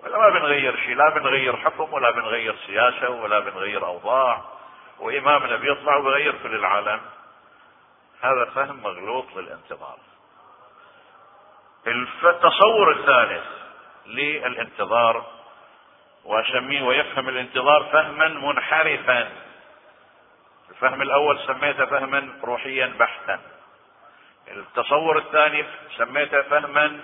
[0.03, 4.45] ولا ما بنغير شيء لا بنغير حكم ولا بنغير سياسة ولا بنغير أوضاع.
[4.99, 7.01] وإمامنا بيطلع وبغير كل العالم.
[8.23, 9.99] هذا فهم مغلوط للانتظار.
[11.87, 13.45] التصور الثالث
[14.07, 15.27] للانتظار
[16.25, 19.31] وأسميه ويفهم الانتظار فهما منحرفا.
[20.71, 23.41] الفهم الأول سميته فهما روحيا بحتا.
[24.49, 25.65] التصور الثاني
[25.97, 27.01] سميته فهما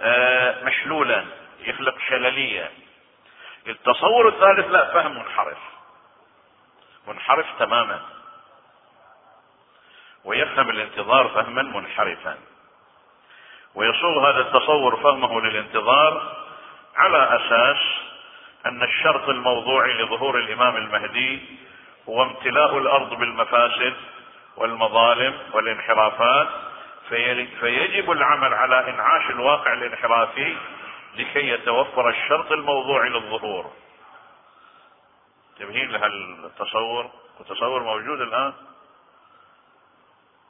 [0.00, 1.24] آه، مشلولا
[1.60, 2.70] يخلق شلليه
[3.66, 5.58] التصور الثالث لا فهم منحرف.
[7.08, 8.00] منحرف تماما.
[10.24, 12.38] ويفهم الانتظار فهما منحرفا.
[13.74, 16.36] ويصوغ هذا التصور فهمه للانتظار
[16.96, 17.78] على أساس
[18.66, 21.40] أن الشرط الموضوعي لظهور الإمام المهدي
[22.08, 23.94] هو امتلاء الأرض بالمفاسد
[24.56, 26.48] والمظالم والانحرافات
[27.60, 30.56] فيجب العمل على إنعاش الواقع الانحرافي
[31.16, 33.72] لكي يتوفر الشرط الموضوعي للظهور.
[35.58, 38.52] تمهين لهالتصور التصور موجود الآن.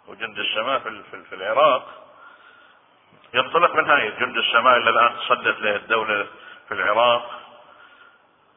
[0.09, 2.05] وجند السماء في, في العراق.
[3.35, 6.27] ينطلق من هاي جند السماء اللي الآن تصدت له الدولة
[6.69, 7.41] في العراق.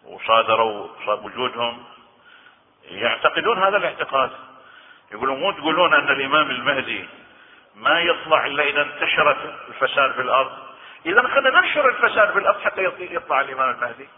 [0.03, 1.83] وصادروا وجودهم.
[2.83, 4.31] يعتقدون هذا الاعتقاد.
[5.11, 7.09] يقولون مو تقولون أن الإمام المهدي
[7.75, 10.51] ما يطلع إلا إذا انتشرت الفساد في الأرض؟
[11.05, 14.09] إذا خلينا ننشر الفساد في الأرض حتى يطلع الإمام المهدي.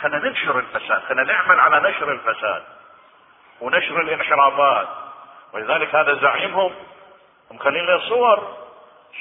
[0.00, 2.62] خلينا ننشر الفساد خلينا نعمل على نشر الفساد
[3.60, 4.88] ونشر الانحرافات.
[5.52, 6.74] ولذلك هذا زعيمهم.
[7.50, 8.56] مخلين له صور.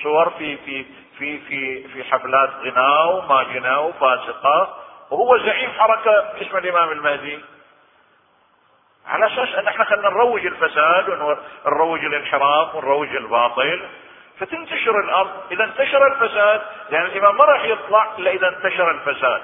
[0.03, 0.86] صور في في
[1.17, 4.83] في في في حفلات غناء وماجنة وفاسقة.
[5.12, 7.39] وهو زعيم حركة اسمها الإمام المهدي.
[9.08, 13.88] على أساس أن إحنا خلينا نروج الفساد ونروج الانحراف ونروج الباطل.
[14.39, 19.41] فتنتشر الأرض إذا انتشر الفساد لأن يعني الإمام ما راح يطلع إلا إذا انتشر الفساد.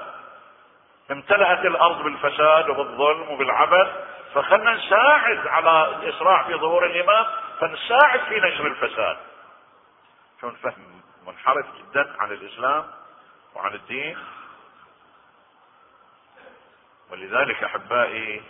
[1.10, 3.88] امتلأت الأرض بالفساد وبالظلم وبالعبث.
[4.34, 7.26] فخلنا نساعد على الإسراع في ظهور الإمام
[7.60, 9.16] فنساعد في نشر الفساد.
[10.40, 12.84] شلون فهم منحرف جدا عن الإسلام
[13.54, 14.18] وعن الدين؟
[17.10, 18.42] ولذلك أحبائي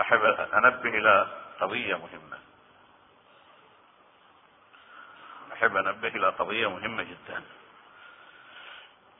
[0.00, 1.26] أحب أنبه إلى
[1.60, 2.38] قضية مهمة.
[5.52, 7.42] أحب أنبه إلى قضية مهمة جدا.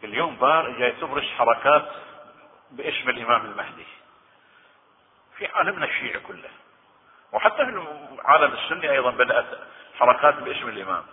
[0.04, 1.92] اليوم بار جاي تبرز حركات
[2.70, 3.86] باسم الإمام المهدي.
[5.36, 6.50] في عالمنا الشيعي كله.
[7.32, 7.70] وحتى في
[8.12, 9.46] العالم السني أيضا بدأت
[9.98, 11.04] حركات باسم الإمام.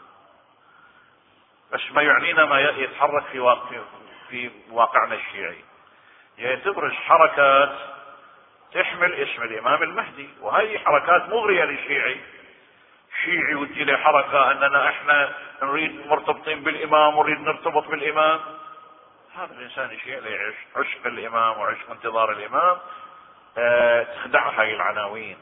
[1.71, 3.82] بس ما يعنينا ما يتحرك في واقع
[4.30, 5.63] في واقعنا الشيعي.
[6.38, 8.01] يعني تبرز حركات
[8.74, 10.30] تحمل اسم الامام المهدي.
[10.42, 12.18] وهذه حركات مغرية للشيعي.
[13.24, 15.32] شيعي وتجي له حركة أننا إحنا
[15.64, 18.40] نريد مرتبطين بالإمام ونريد نرتبط بالإمام.
[19.36, 22.78] هذا الإنسان الشيعي لا يعيش عشق الإمام وعشق انتظار الإمام.
[23.58, 25.38] أه تخدع هاي العناوين.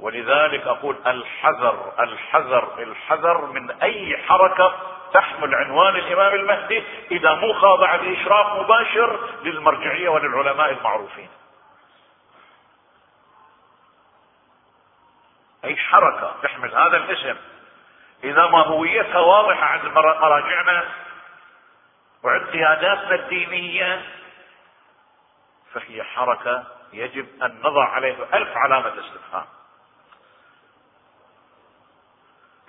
[0.00, 4.76] ولذلك أقول الحذر الحذر الحذر من أي حركة
[5.12, 11.28] تحمل عنوان الإمام المهدي إذا مو خاضعه لإشراف مباشر للمرجعية وللعلماء المعروفين.
[15.64, 17.36] أي حركة تحمل هذا الاسم.
[18.24, 20.84] إذا ما هويتها واضحة عند مراجعنا
[22.22, 24.06] وعند قياداتنا الدينيه
[25.72, 29.46] فهي حركة يجب أن نضع عليها ألف علامة استفهام.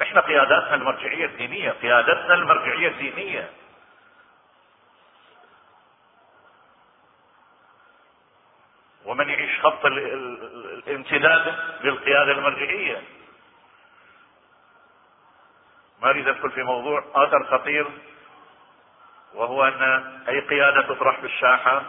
[0.01, 3.49] إحنا قياداتنا المرجعية الدينية قيادتنا المرجعية الدينية.
[9.05, 9.85] ومن يعيش خط
[10.87, 13.01] الامتداد للقياده المرجعيه
[16.01, 17.87] ما أريد أدخل في موضوع اخر خطير
[19.33, 19.81] وهو أن
[20.29, 21.83] أي قيادة تطرح في الساحه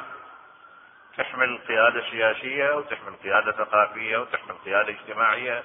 [1.17, 5.63] تحمل قيادة سياسية وتحمل قيادة ثقافية وتحمل قيادة اجتماعية.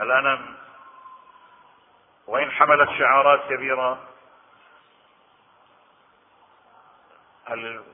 [0.00, 0.54] الآن
[2.26, 4.08] وإن حملت شعارات كبيرة
[7.44, 7.84] هل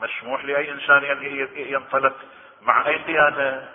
[0.00, 2.16] مسموح لأي إنسان أن ينطلق
[2.62, 3.68] مع أي قيادة؟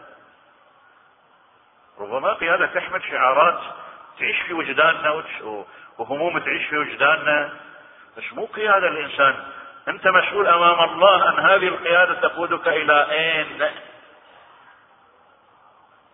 [2.00, 3.60] ربما قيادة تحمل شعارات
[4.20, 5.24] تعيش في وجداننا
[5.98, 7.54] وهموم تعيش في وجداننا.
[8.18, 9.36] بس مو قيادة الإنسان.
[9.88, 13.72] أنت مسؤول أمام الله أن هذه القيادة تقودك إلى أين؟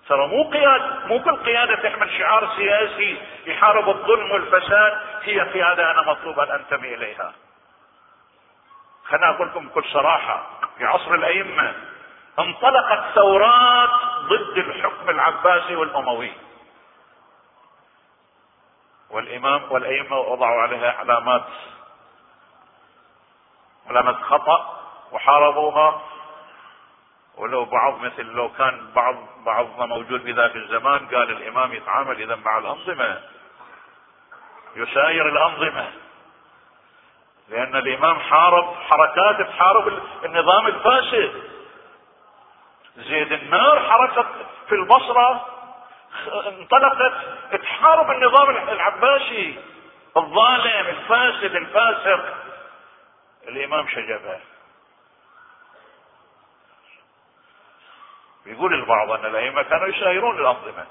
[0.08, 5.02] ترى مو قيادة مو كل قيادة تحمل شعار سياسي يحارب الظلم والفساد.
[5.24, 7.34] هي قيادة أنا مطلوب أن أنتمي إليها.
[9.06, 11.74] خلنا أقول لكم بكل صراحة في عصر الأئمة
[12.40, 13.90] انطلقت ثورات
[14.24, 16.32] ضد الحكم العباسي والأموي.
[19.10, 21.44] والإمام والأئمة وضعوا عليها علامات
[23.90, 24.80] علامات خطأ
[25.12, 26.02] وحاربوها.
[27.38, 32.36] ولو بعض مثل لو كان بعض بعضنا موجود في ذاك الزمان قال الإمام يتعامل إذا
[32.36, 33.22] مع الأنظمة.
[34.76, 35.92] يساير الأنظمة.
[37.50, 41.57] لأن الإمام حارب حركات تحارب النظام الفاسد
[42.98, 44.28] زيد النار حركه
[44.70, 45.54] في البصرة
[46.48, 47.14] انطلقت
[47.62, 49.64] تحارب النظام العباسي
[50.18, 52.38] الظالم الفاسد الفاسق.
[53.48, 54.40] الإمام شجبة.
[58.46, 60.86] يقول البعض أن الأئمة كانوا يسايرون الأنظمة.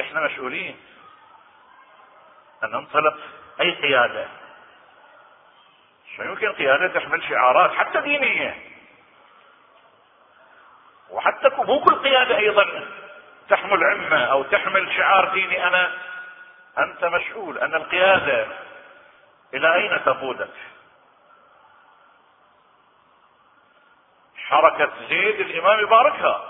[0.00, 0.80] إحنا مسؤولين
[2.64, 3.16] أن ننطلق
[3.60, 4.28] أي قيادة.
[6.18, 8.56] مش يمكن قياده تحمل شعارات حتى دينية.
[11.10, 12.86] وحتى مو كل قيادة أيضا
[13.48, 15.66] تحمل عمة أو تحمل شعار ديني.
[15.66, 15.92] أنا
[16.78, 18.46] أنت مسؤول أن القيادة
[19.54, 20.54] إلى أين تقودك؟
[24.36, 26.44] حركة زيد الإمام يباركها.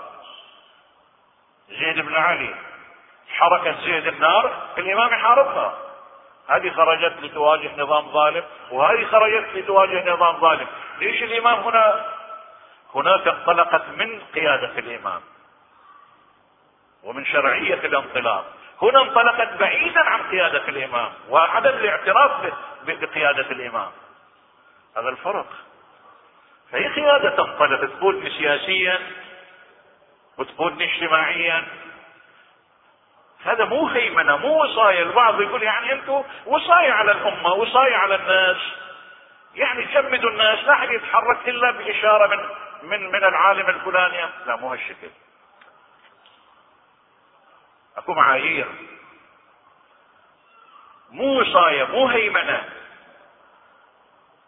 [1.69, 2.55] زيد بن علي.
[3.29, 5.88] حركة زيد النار الإمام يحاربها
[6.49, 10.67] هذه خرجت لتواجه نظام ظالم وهذه خرجت لتواجه نظام ظالم.
[10.99, 12.05] ليش الإمام هنا؟
[12.95, 15.21] هناك انطلقت من قيادة الإمام
[17.03, 18.45] ومن شرعية الانطلاق.
[18.81, 22.53] هنا انطلقت بعيدا عن قيادة الإمام وعدم الاعتراف
[22.85, 23.91] بقيادة الإمام.
[24.97, 25.47] هذا الفرق.
[26.71, 28.99] فهي قيادة تنطلق تقودني سياسيا
[30.37, 31.63] وتقودني اجتماعيا.
[33.45, 38.57] هذا مو هيمنة مو وصاية البعض يقول يعني أنتم وصاية على الأمة وصاية على الناس.
[39.55, 42.49] يعني جمدوا الناس لا أحد يتحرك إلا بإشارة من
[42.89, 44.29] من من العالم الفلاني.
[44.45, 45.09] لا مو هالشكل.
[47.97, 48.67] أكو معايير.
[51.09, 52.63] مو وصاية مو هيمنة.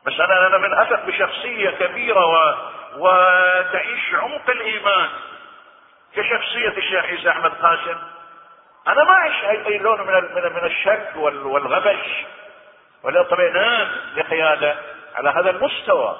[0.05, 2.55] بس أنا أنا من أثق بشخصية كبيرة و...
[2.97, 5.09] وتعيش عمق الإيمان.
[6.15, 7.97] كشخصية الشيخ عيسى أحمد قاسم.
[8.87, 10.13] أنا ما أعيش اي لون من
[10.53, 12.25] من الشك والغبش.
[13.03, 14.75] والاطمئنان لقياده
[15.15, 16.19] على هذا المستوى.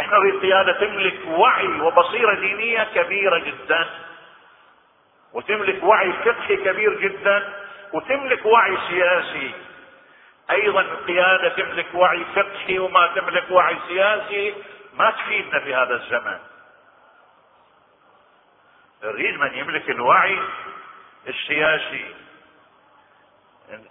[0.00, 3.88] إحنا نريد قيادة تملك وعي وبصيرة دينية كبيرة جدا.
[5.32, 7.52] وتملك وعي فقهي كبير جدا.
[7.92, 9.54] وتملك وعي سياسي.
[10.50, 14.54] أيضا القيادة تملك وعي فقهي وما تملك وعي سياسي
[14.94, 16.38] ما تفيدنا في هذا الزمن
[19.04, 20.38] نريد من يملك الوعي
[21.28, 22.14] السياسي.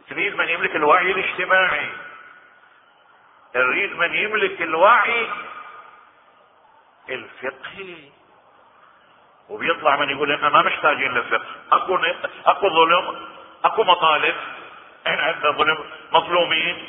[0.09, 1.89] تريد من يملك الوعي الاجتماعي.
[3.55, 5.29] نريد من يملك الوعي
[7.09, 7.95] الفقهي.
[9.49, 11.45] وبيطلع من يقول إحنا ما محتاجين للفقه.
[11.71, 11.99] أكو
[12.45, 13.27] أكو ظلم
[13.65, 14.35] أكو مطالب.
[15.07, 15.77] إحنا عندنا ظلم
[16.11, 16.87] مظلومين.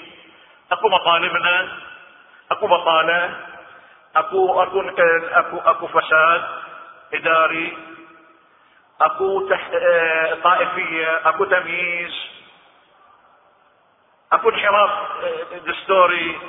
[0.72, 1.78] أكو مطالبنا
[2.50, 3.40] أكو بطالة
[4.16, 6.44] أكو أكو أكو أكو فساد
[7.14, 7.93] إداري.
[9.04, 12.14] أكو آه طائفية أكو تمييز
[14.32, 14.90] أكو انحراف
[15.24, 16.40] آه دستوري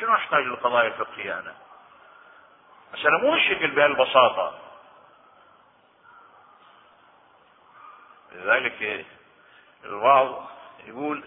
[0.00, 1.54] شنو أحتاج للقضايا الفقهيه أنا؟
[2.94, 4.58] مسألة مو الشكل بهالبساطة
[8.32, 9.06] لذلك
[9.84, 10.46] البعض
[10.86, 11.24] يقول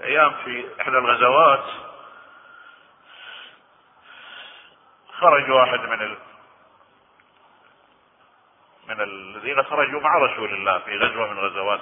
[0.00, 1.64] أيام في إحدى الغزوات
[5.20, 6.16] خرج واحد من.
[8.88, 11.80] من الذين خرجوا مع رسول الله في غزوة من غزوات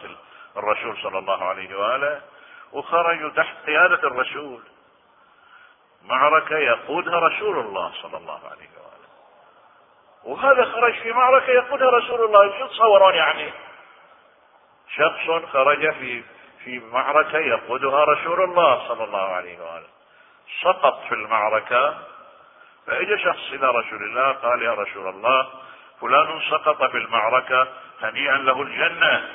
[0.56, 2.20] الرسول صلى الله عليه وآله
[2.72, 4.60] وخرجوا تحت قيادة الرسول.
[6.04, 9.08] معركة يقودها رسول الله صلى الله عليه وآله.
[10.24, 12.58] وهذا خرج في معركة يقودها رسول الله.
[12.58, 13.52] شو تصورون يعني؟
[14.96, 16.22] شخص خرج في
[16.64, 19.86] في معركة يقودها رسول الله صلى الله عليه وآله.
[20.62, 21.98] سقط في المعركة
[22.86, 25.48] فإجا شخص إلى رسول الله قال يا رسول الله
[26.04, 27.68] فلان سقط في المعركة
[28.02, 29.28] هنيئا له الجنة.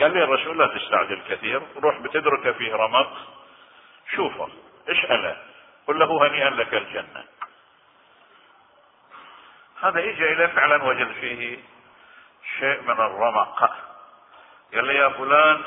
[0.00, 3.12] قال لي الرسول لا تستعجل كثير روح بتدرك فيه رمق.
[4.16, 4.48] شوفه
[4.88, 5.36] اسأله
[5.86, 7.24] قل له هنيئا لك الجنة.
[9.82, 11.58] هذا اجى اليه فعلا وجد فيه
[12.58, 13.70] شيء من الرمق.
[14.74, 15.62] قال لي يا فلان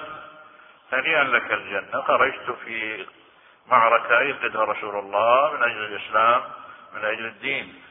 [0.93, 2.01] هنيئا لك الجنة.
[2.01, 3.05] خرجت في
[3.67, 6.43] معركة يقدها رسول الله من أجل الإسلام
[6.93, 7.81] من أجل الدين.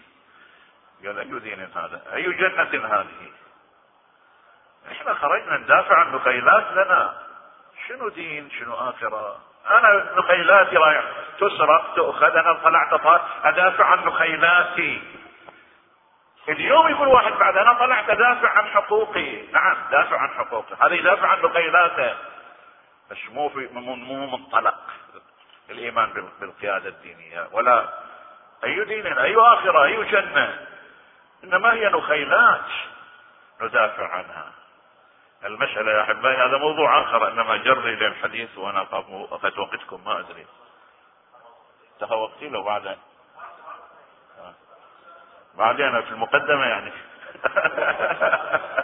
[1.07, 3.33] قال أي دين هذا؟ أي جنة هذه؟
[4.93, 7.23] إحنا خرجنا ندافع عن نخيلات لنا.
[7.89, 9.41] شنو دين؟ شنو آخرة؟
[9.71, 11.05] أنا نخيلاتي رايح
[11.39, 15.03] تسرق تؤخذ أنا طلعت أدافع عن نخيلاتي
[16.49, 19.47] اليوم يقول واحد بعد أنا طلعت أدافع عن حقوقي.
[19.53, 20.77] نعم دافع عن حقوقي.
[20.81, 22.17] هذا يدافع عن بقيلاته
[23.11, 24.79] بس مو في مو منطلق
[25.71, 27.49] الإيمان بالقيادة الدينية.
[27.53, 27.89] ولا
[28.65, 30.67] أي دين؟ أي آخرة؟ أي جنة؟
[31.45, 32.67] إنما هي نخيلات
[33.61, 34.53] ندافع عنها.
[35.45, 38.87] المسألة يا أحبائي هذا موضوع آخر إنما جرني إلى الحديث وأنا
[39.33, 40.47] أخذت وقتكم ما أدري.
[42.01, 42.99] تفوقتي لو بعد؟
[45.55, 46.93] بعدين في المقدمة يعني.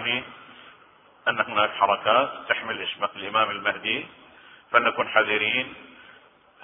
[0.00, 0.22] إخواني
[1.28, 4.06] أن هناك حركات تحمل اسم الإمام المهدي
[4.70, 5.74] فلنكن حذرين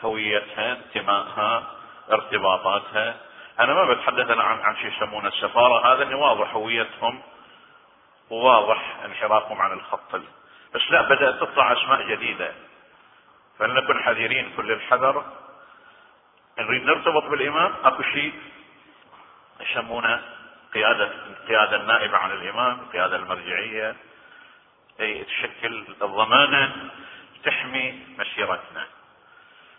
[0.04, 1.70] هويتها انتمائها
[2.12, 3.16] ارتباطاتها.
[3.60, 7.22] أنا ما بتحدث أنا عن عن شيء يسمونه السفارة هذا انه واضح هويتهم
[8.30, 10.16] وواضح انحرافهم عن الخط.
[10.74, 12.52] بس لا بدأت تطلع أسماء جديدة.
[13.58, 15.24] فلنكن حذرين كل الحذر.
[16.58, 18.34] نريد نرتبط بالإمام؟ أكو شيء
[19.60, 20.22] يسمونه
[20.76, 23.96] قيادة القيادة النائبة عن الإمام القيادة المرجعية.
[25.00, 26.90] أي تشكل الضمانة
[27.44, 28.86] تحمي مسيرتنا.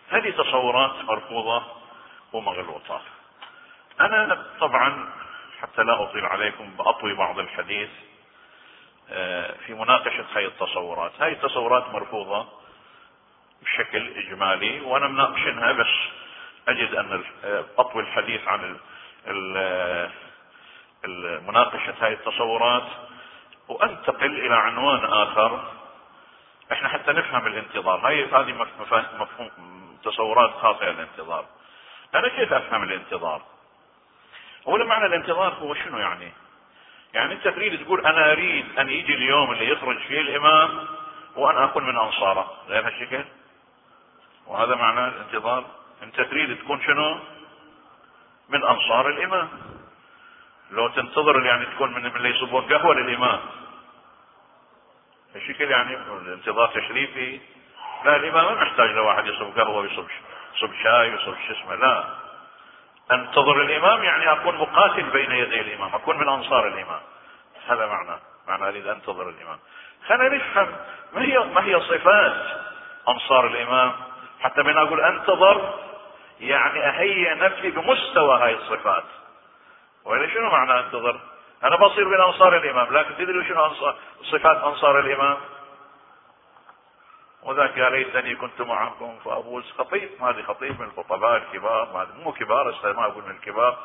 [0.09, 1.63] هذه تصورات مرفوضة
[2.33, 3.01] ومغلوطة.
[4.01, 5.09] أنا طبعا
[5.61, 7.89] حتى لا أطيل عليكم بأطوي بعض الحديث
[9.09, 11.11] آه، في مناقشة هذه التصورات.
[11.19, 12.47] هذه التصورات مرفوضة
[13.61, 15.93] بشكل إجمالي وأنا مناقشنها بس
[16.67, 18.77] أجد أن آه، أطوي الحديث عن
[21.47, 22.87] مناقشة هذه التصورات
[23.67, 25.63] وأنتقل إلى عنوان آخر.
[26.71, 28.07] إحنا حتى نفهم الانتظار.
[28.07, 28.53] هاي هذه
[29.19, 29.49] مفهوم
[30.03, 31.45] تصورات خاطئة الانتظار.
[32.15, 33.41] أنا كيف أفهم الانتظار؟
[34.67, 36.31] اولا معنى الانتظار هو شنو يعني؟
[37.13, 40.87] يعني أنت تريد تقول أنا أريد أن يجي اليوم اللي يخرج فيه الإمام
[41.35, 42.51] وأنا أكون من أنصاره.
[42.67, 43.25] غير هالشكل؟
[44.47, 45.65] وهذا معناه الانتظار.
[46.03, 47.19] أنت تريد تكون شنو؟
[48.49, 49.49] من أنصار الإمام.
[50.71, 53.39] لو تنتظر يعني تكون من اللي يصبون قهوة للإمام.
[55.35, 55.97] الشكل يعني
[56.33, 57.39] انتظار تشريفي.
[58.05, 60.07] لا الإمام ما محتاج لواحد يصب قهوة ويصب
[60.55, 62.03] يصب شاي ويصب شو اسمه لا.
[63.11, 67.01] انتظر الإمام يعني أكون مقاتل بين يدي الإمام أكون من أنصار الإمام.
[67.67, 69.59] هذا معنى معنى أريد أنتظر الإمام.
[70.07, 70.75] خلينا نفهم
[71.13, 72.61] ما هي ما هي صفات
[73.07, 73.93] أنصار الإمام.
[74.39, 75.79] حتى من أقول أنتظر
[76.39, 79.03] يعني أهيئ نفسي بمستوى هاي الصفات.
[80.07, 81.19] والا شنو معنى انتظر؟
[81.63, 85.37] أنا بصير من أنصار الإمام لكن تدري شنو أنصار صفات أنصار الإمام؟
[87.43, 92.75] وذاك يا ليتني كنت معكم فافوز خطيب هذه خطيب من الخطباء الكبار ما مو كبار
[92.83, 93.77] ما أقول من الكبار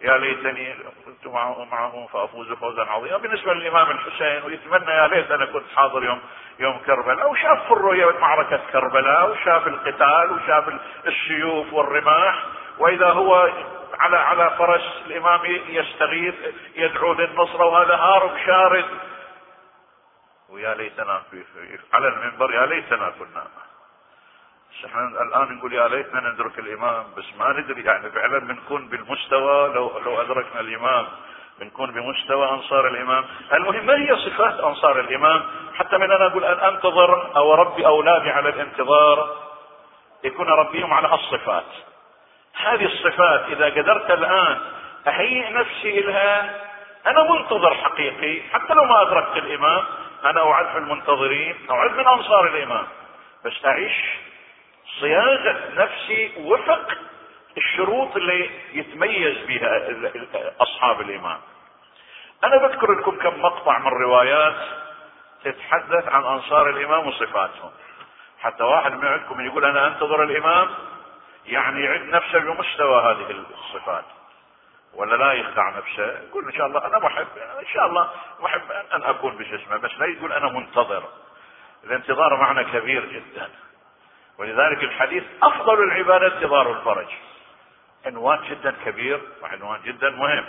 [0.00, 0.74] يا ليتني
[1.06, 1.26] كنت
[1.70, 6.20] معهم فأفوز فوزا عظيما بالنسبة للإمام الحسين ويتمنى يا ليت أنا كنت حاضر يوم
[6.58, 10.64] يوم كربلاء وشاف في الرؤيا معركه كربلاء وشاف القتال وشاف
[11.06, 12.44] السيوف والرماح
[12.78, 13.50] وإذا هو
[13.98, 16.34] على على فرس الإمام يستغيث
[16.74, 18.84] يدعو للنصره وهذا هارب شارد.
[20.48, 23.46] ويا ليتنا في, في على المنبر يا ليتنا كنا.
[24.86, 29.98] إحنا الآن نقول يا ليتنا ندرك الإمام بس ما ندري يعني فعلا بنكون بالمستوى لو
[29.98, 31.06] لو أدركنا الإمام
[31.60, 33.24] بنكون بمستوى أنصار الإمام.
[33.52, 35.42] المهم ما هي صفات أنصار الإمام؟
[35.74, 39.36] حتى من أنا أقول أن أنتظر أو اربي اولادي على الانتظار
[40.24, 41.64] يكون اربيهم على هالصفات
[42.64, 44.58] هذه الصفات إذا قدرت الآن
[45.08, 46.60] اهيئ نفسي لها
[47.06, 49.84] أنا منتظر حقيقي حتى لو ما أدركت الإمام
[50.24, 52.86] أنا اعد في المنتظرين أعد من أنصار الإمام.
[53.44, 54.04] بس أعيش
[55.00, 56.88] صياغة نفسي وفق
[57.56, 59.88] الشروط اللي يتميز بها
[60.60, 61.38] أصحاب الإمام.
[62.44, 64.56] أنا بذكر لكم كم مقطع من روايات
[65.44, 67.70] تتحدث عن أنصار الإمام وصفاتهم.
[68.40, 70.68] حتى واحد من عندكم يقول أنا أنتظر الإمام
[71.48, 74.04] يعني يعد نفسه بمستوى هذه الصفات.
[74.94, 77.26] ولا لا يخدع نفسه؟ يقول إن شاء الله أنا محب
[77.60, 81.04] إن شاء الله محب أن أكون بجسمه بس لا يقول أنا منتظر.
[81.84, 83.50] الانتظار معنى كبير جدا.
[84.38, 87.08] ولذلك الحديث أفضل العبادة انتظار الفرج.
[88.06, 90.44] عنوان جدا كبير وعنوان جدا مهم.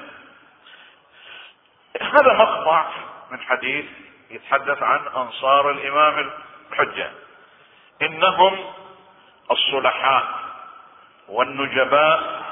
[2.02, 2.90] هذا مقطع
[3.32, 3.86] من حديث
[4.30, 6.32] يتحدث عن أنصار الإمام
[6.72, 7.12] الحجة.
[8.02, 8.74] إنهم
[9.52, 10.39] الصلحاء.
[11.30, 12.44] والنجباء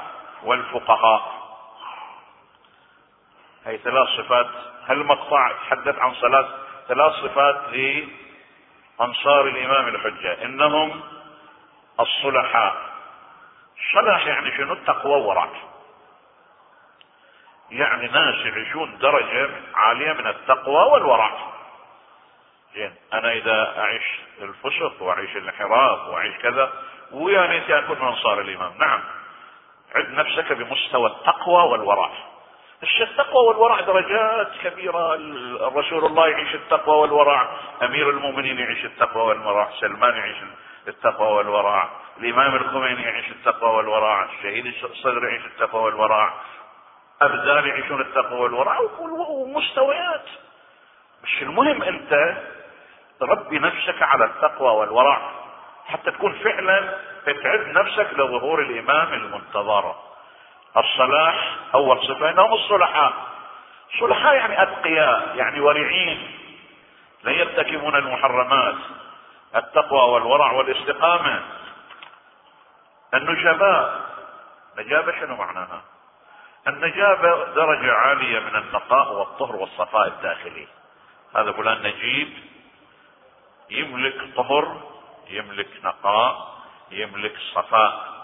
[0.42, 1.38] والفقهاء.
[3.64, 4.46] هي ثلاث صفات.
[4.86, 6.46] هل المقطع يتحدث عن ثلاث
[6.88, 10.44] ثلاث صفات لأنصار الإمام الحجة.
[10.44, 11.00] إنهم
[12.00, 12.76] الصلحاء.
[13.94, 15.48] صلح يعني شنو؟ التقوى ورع
[17.70, 21.30] يعني ناس يعيشون درجة عالية من التقوى والورع
[22.74, 24.02] زين أنا إذا أعيش
[24.40, 26.72] الفسق وأعيش الانحراف وأعيش كذا
[27.12, 28.72] ويا ريت اكون من انصار الإمام.
[28.78, 29.00] نعم.
[29.94, 32.10] عد نفسك بمستوى التقوى والورع
[33.00, 35.14] التقوى والورع درجات كبيرة.
[35.68, 37.48] الرسول الله يعيش التقوى والورع
[37.82, 40.36] أمير المؤمنين يعيش التقوى والورع سلمان يعيش
[40.88, 41.88] التقوى والورع
[42.20, 46.34] الإمام الخميني يعيش التقوى والورع الشهيد الصدر يعيش التقوى والورع
[47.22, 48.78] ابدال يعيشون التقوى والورع
[49.30, 50.24] ومستويات.
[51.24, 52.36] مش المهم أنت
[53.20, 55.30] تربي نفسك على التقوى والورع
[55.88, 59.94] حتى تكون فعلا تعد نفسك لظهور الإمام المنتظر
[60.76, 63.12] الصلاح أول صفة إنهم الصلحاء.
[64.00, 66.30] صلحاء يعني أتقياء يعني ورعين.
[67.24, 68.74] لا يرتكبون المحرمات
[69.56, 71.42] التقوى والورع والاستقامة.
[73.14, 74.00] النجباء
[74.78, 75.82] نجابة شنو معناها؟
[76.68, 80.68] النجابة درجة عالية من النقاء والطهر والصفاء الداخلي.
[81.36, 82.28] هذا فلان نجيب
[83.70, 84.80] يملك طهر
[85.28, 86.58] يملك نقاء
[86.90, 88.18] يملك صفاء.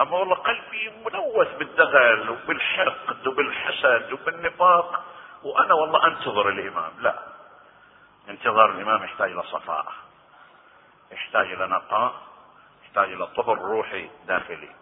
[0.00, 5.04] أما والله قلبي ملوث بالدغل وبالحقد وبالحسد وبالنفاق
[5.42, 6.92] وأنا والله أنتظر الإمام.
[6.98, 7.18] لا.
[8.28, 9.92] انتظار الإمام يحتاج إلى صفاء
[11.12, 12.14] يحتاج إلى نقاء
[12.84, 14.79] يحتاج إلى طهر روحي داخلي.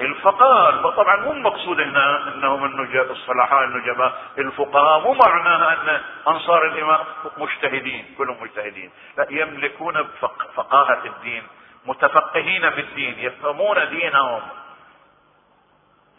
[0.00, 7.00] الفقهاء طبعا مو المقصود هنا إنهم النجب الصلاحاء النجباء الفقهاء مو معناها أن أنصار الإمام
[7.36, 8.90] مجتهدين كلهم مجتهدين.
[9.18, 10.08] لا يملكون
[10.54, 11.42] فقاهة الدين
[11.86, 14.42] متفقهين في الدين يفهمون دينهم.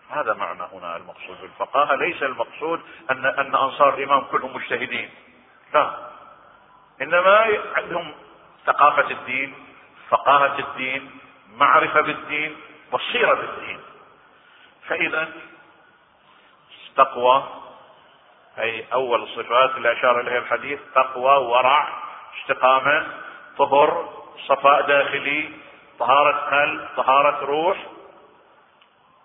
[0.09, 1.95] هذا معنى هنا المقصود بالفقاهة.
[1.95, 5.09] ليس المقصود ان أن أنصار الإمام كلهم مجتهدين.
[5.73, 5.91] لا.
[7.01, 8.13] إنما عندهم
[8.65, 9.53] ثقافة الدين
[10.09, 11.11] فقاهة الدين
[11.57, 12.55] معرفة بالدين
[12.93, 13.79] بصيرة بالدين.
[14.87, 15.29] فإذا
[16.95, 17.43] تقوى
[18.59, 21.87] أي أول الصفات اللي أشار إليها الحديث تقوى ورع
[22.41, 23.07] استقامة
[23.57, 24.09] طهر
[24.47, 25.49] صفاء داخلي
[25.99, 27.77] طهارة قلب طهارة روح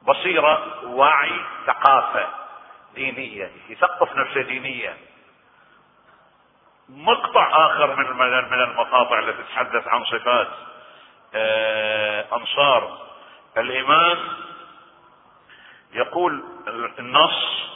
[0.03, 2.29] بصيرة وعي ثقافة
[2.95, 3.51] دينية.
[3.69, 4.97] يثقف نفسه دينيا
[6.89, 8.17] مقطع آخر من
[8.51, 10.49] من المقاطع التي تتحدث عن صفات
[11.35, 12.27] آه،
[13.51, 14.19] انصار الايمان
[15.93, 16.45] يقول
[16.99, 17.71] النص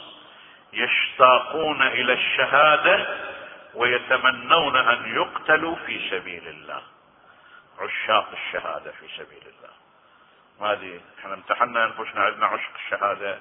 [0.73, 3.17] يشتاقون إلى الشهادة
[3.73, 6.81] ويتمنون أن يقتلوا في سبيل الله.
[7.79, 9.73] عشاق الشهادة في سبيل الله.
[10.59, 13.39] ما أدري إحنا امتحنا أنفسنا عندنا عشق الشهادة.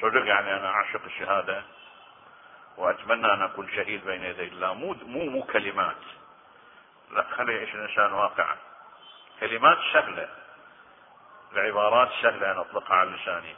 [0.00, 1.62] صدق يعني أنا اعشق الشهادة؟
[2.76, 4.74] وأتمنى أن أكون شهيد بين يدي الله.
[4.74, 5.96] مو مو مو كلمات.
[7.12, 8.56] لا خلي يعيش الإنسان واقعا
[9.40, 10.28] كلمات سهله
[11.52, 13.56] العبارات سهله ان أطلقها على لساني.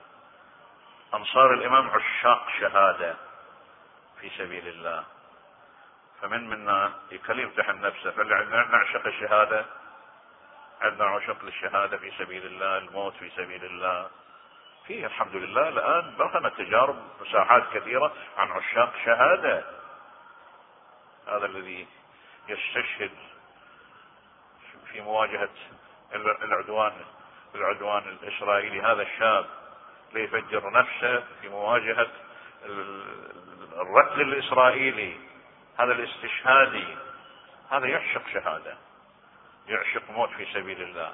[1.14, 3.16] أنصار الإمام عشاق شهادة
[4.20, 5.04] في سبيل الله.
[6.22, 9.64] فمن منا يخليه يمتحن نفسه فاللي نعشق الشهادة؟
[10.80, 14.10] عندنا عشق للشهادة في سبيل الله الموت في سبيل الله.
[14.86, 19.64] فيه الحمد لله الآن بقنا تجارب مساحات كثيرة عن عشاق شهادة.
[21.26, 21.86] هذا الذي
[22.48, 23.10] يستشهد
[24.92, 25.48] في مواجهة
[26.14, 26.92] العدوان
[27.54, 28.82] العدوان الإسرائيلي.
[28.82, 29.46] هذا الشاب
[30.12, 32.08] ليفجر نفسه في مواجهة
[33.76, 35.16] الرتل الإسرائيلي.
[35.78, 36.96] هذا الاستشهادي
[37.70, 38.76] هذا يعشق شهادة
[39.68, 41.12] يعشق موت في سبيل الله.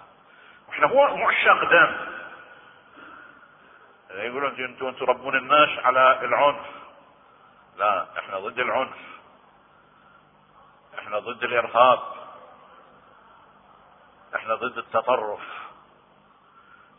[0.70, 1.97] إحنا هو مو عشاق دم.
[4.11, 6.66] يقولون أنتم تربون الناس على العنف.
[7.77, 8.97] لا إحنا ضد العنف.
[10.99, 12.24] إحنا ضد الإرهاب.
[14.35, 15.41] إحنا ضد التطرف.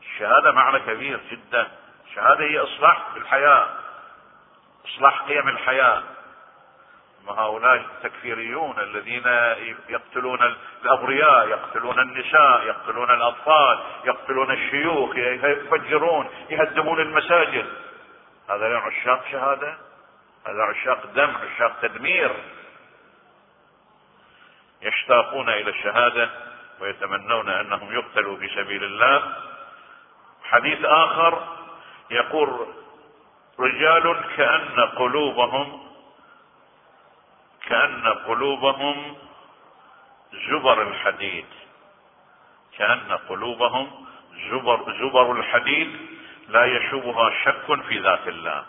[0.01, 1.67] الشهادة معنى كبير جدا.
[2.07, 3.69] الشهادة هي إصلاح الحياة.
[4.85, 6.03] إصلاح قيم الحياة.
[7.27, 9.27] هؤلاء التكفيريون الذين
[9.89, 17.65] يقتلون الابرياء يقتلون النساء يقتلون الأطفال يقتلون الشيوخ يفجرون يهدمون المساجد.
[18.49, 19.77] هذا عشاق شهادة.
[20.47, 22.35] هذا عشاق دم عشاق تدمير.
[24.81, 26.29] يشتاقون إلى الشهادة.
[26.79, 29.33] ويتمنون أنهم يقتلوا في سبيل الله.
[30.43, 31.47] حديث آخر
[32.11, 32.67] يقول
[33.59, 35.85] رجال كأن قلوبهم
[37.67, 39.17] كأن قلوبهم
[40.49, 41.45] زبر الحديد.
[42.77, 44.05] كأن قلوبهم
[44.51, 45.97] زبر زبر الحديد
[46.47, 48.65] لا يشوبها شك في ذات الله.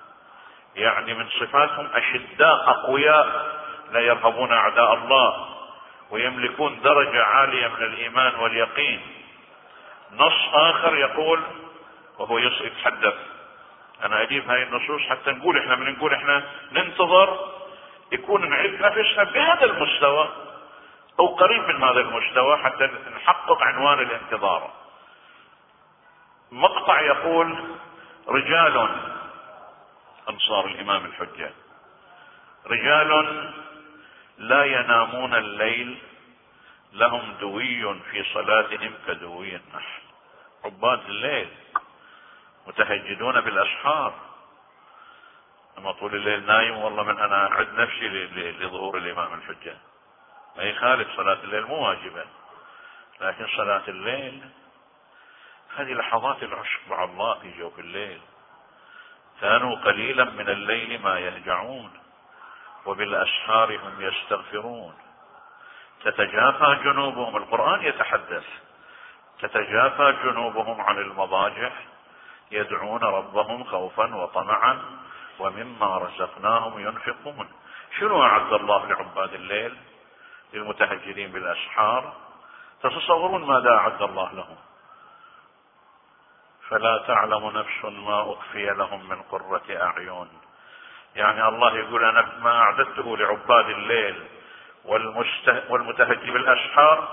[0.76, 3.57] يعني من صفاتهم أشداء أقوياء
[3.92, 5.55] لا يرهبون أعداء الله.
[6.11, 9.00] ويملكون درجة عالية من الإيمان واليقين.
[10.12, 11.42] نص آخر يقول
[12.18, 13.14] وهو يتحدث
[14.04, 16.42] أنا أجيب هاي النصوص حتى نقول إحنا من نقول إحنا
[16.72, 17.52] ننتظر
[18.12, 20.28] يكون نعد نفسنا بهذا المستوى
[21.20, 24.70] أو قريب من هذا المستوى حتى نحقق عنوان الانتظار.
[26.52, 27.57] مقطع يقول
[28.28, 28.88] رجال
[30.28, 31.50] أنصار الإمام الحجة.
[32.66, 33.52] رجال
[34.39, 35.99] لا ينامون الليل
[36.93, 40.03] لهم دوي في صلاتهم كدوي النحل.
[40.64, 41.49] عباد الليل
[42.66, 44.14] متهجدون بالأسحار.
[45.78, 48.09] أما طول الليل نايم والله من أنا أعد نفسي
[48.61, 49.76] لظهور الإمام الحجة.
[50.57, 52.24] ما يخالف صلاة الليل مو واجبة.
[53.20, 54.51] لكن صلاة الليل
[55.76, 58.20] هذه لحظات العشق مع الله في جوف الليل.
[59.41, 62.05] كانوا قليلا من الليل ما يهجعون.
[62.87, 64.95] وبالاسحار هم يستغفرون.
[66.05, 68.45] تتجافى جنوبهم القرآن يتحدث.
[69.41, 71.70] تتجافى جنوبهم عن المضاجع
[72.51, 74.82] يدعون ربهم خوفا وطمعا
[75.39, 77.49] ومما رزقناهم ينفقون.
[77.99, 79.76] شنو أعد الله لعباد الليل؟
[80.53, 82.12] للمتهجرين بالأسحار
[82.82, 84.57] تتصورون ماذا أعد الله لهم؟
[86.68, 90.45] فلا تعلم نفس ما أخفي لهم من قرة أعين.
[91.16, 94.16] يعني الله يقول أنا ما أعددته لعباد الليل
[95.68, 97.08] والمتهجر بالأسحار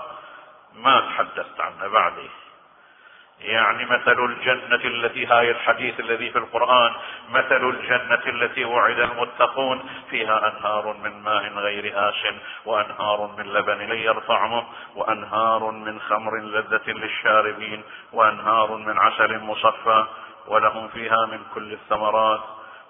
[0.74, 2.30] ما تحدثت عنه بعدي
[3.40, 6.92] يعني مثل الجنة التي هاي الحديث الذي في القرآن
[7.30, 12.34] مثل الجنة التي وعد المتقون فيها أنهار من ماء غير آس
[12.64, 17.82] وأنهار من لبن لير طعمه وأنهار من خمر لذة للشاربين
[18.12, 20.06] وأنهار من عسل مصفى
[20.46, 22.40] ولهم فيها من كل الثمرات.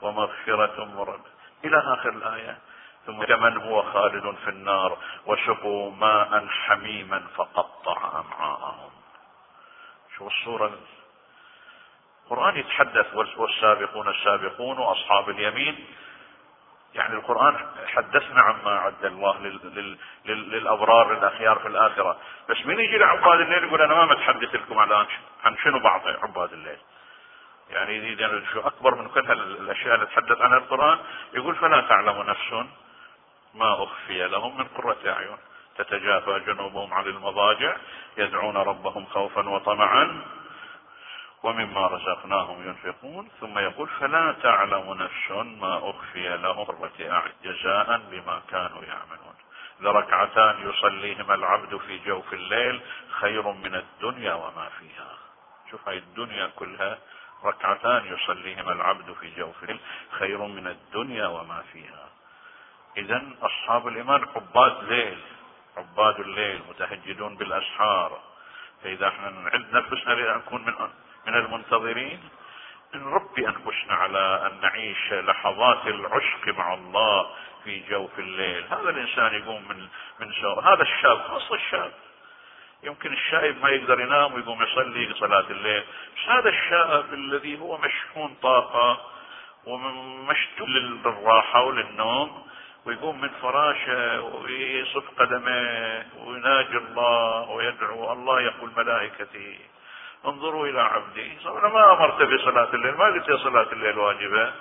[0.05, 1.21] ومغفرة مرد
[1.65, 2.59] إلى آخر الآية.
[3.07, 8.91] ثم كمن هو خالد في النار وسقوا ماء حميما فقطع أمعاءهم
[10.17, 10.73] شو الصورة.
[12.25, 15.87] القرآن يتحدث والسابقون السابقون وأصحاب اليمين.
[16.95, 19.99] يعني القرآن حدثنا عما أعد الله لل...
[20.25, 20.51] لل...
[20.51, 22.17] للأبرار للأخيار في الآخرة.
[22.49, 24.79] بس من يجي لعباد الليل يقول أنا ما متحدث لكم
[25.45, 26.79] عن شنو بعض عباد الليل؟
[27.71, 30.99] يعني يعني شو أكبر من كل الأشياء اللي تحدث عنها القرآن
[31.35, 32.53] يقول فلا تعلم نفس
[33.55, 35.37] ما أخفي لهم من قرة أعين.
[35.79, 37.77] تتجافى جنوبهم عن المضاجع
[38.17, 40.25] يدعون ربهم خوفا وطمعا
[41.43, 43.29] ومما رزقناهم ينفقون.
[43.41, 49.35] ثم يقول فلا تعلم نفس ما أخفي لهم قرة أعين جزاء بما كانوا يعملون.
[49.81, 55.19] لركعتان يصليهما العبد في جوف الليل خير من الدنيا وما فيها.
[55.71, 56.99] شوف هاي الدنيا كلها
[57.45, 59.81] ركعتان يصليهما العبد في جوف الليل
[60.11, 62.09] خير من الدنيا وما فيها.
[62.97, 65.19] اذا أصحاب الإيمان عباد ليل
[65.77, 68.21] عباد الليل متهجدون بالأسحار.
[68.83, 70.75] فإذا إحنا نعد نفسنا لأن نكون من
[71.27, 72.21] من المنتظرين
[72.95, 77.31] نربي انفسنا على أن نعيش لحظات العشق مع الله
[77.65, 78.65] في جوف الليل.
[78.65, 79.89] هذا الإنسان يقوم من
[80.21, 80.33] من.
[80.65, 81.93] هذا الشاب خاصة الشاب.
[82.85, 85.85] يمكن الشايب ما يقدر ينام ويقوم يصلي صلاة الليل.
[86.27, 89.01] هذا الشاب الذي هو مشحون طاقة
[89.67, 92.47] ومشتوق للراحة وللنوم
[92.87, 99.59] ويقوم من فراشه ويصف قدميه ويناجي الله ويدعو الله يقول ملائكتي
[100.27, 101.39] انظروا إلى عبدي.
[101.47, 104.53] أنا ما أمرت بصلاة الليل ما قلت يا صلاة الليل واجبة.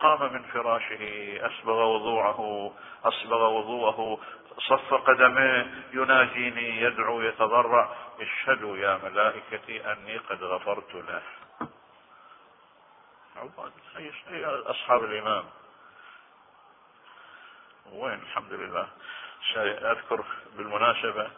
[0.00, 2.72] قام من فراشه أسبغ وضوعه
[3.04, 4.18] اصبغ وضوءه.
[4.58, 7.96] صف قدميه يناجيني يدعو يتضرع.
[8.20, 11.22] اشهدوا يا ملائكتي أني قد غفرت له.
[14.70, 15.44] أصحاب الامام
[17.92, 18.88] وين؟ الحمد لله.
[19.56, 20.24] أذكر
[20.56, 21.30] بالمناسبة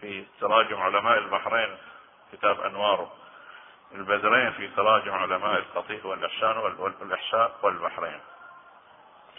[0.00, 1.78] في تراجم علماء البحرين
[2.32, 3.12] كتاب أنوار
[3.92, 8.20] البدرين في تراجم علماء القطيف والأحسان والأحساء والبحرين.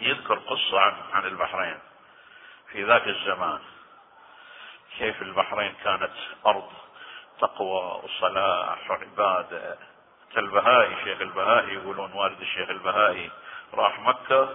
[0.00, 1.78] يذكر قصة عن عن البحرين.
[2.72, 3.58] في ذاك الزمان.
[4.98, 6.12] كيف البحرين كانت
[6.46, 6.72] أرض
[7.40, 9.78] تقوى وصلاح وعبادة
[10.34, 13.30] كالبهائي شيخ البهائي يقولون والد الشيخ البهائي
[13.74, 14.48] راح مكة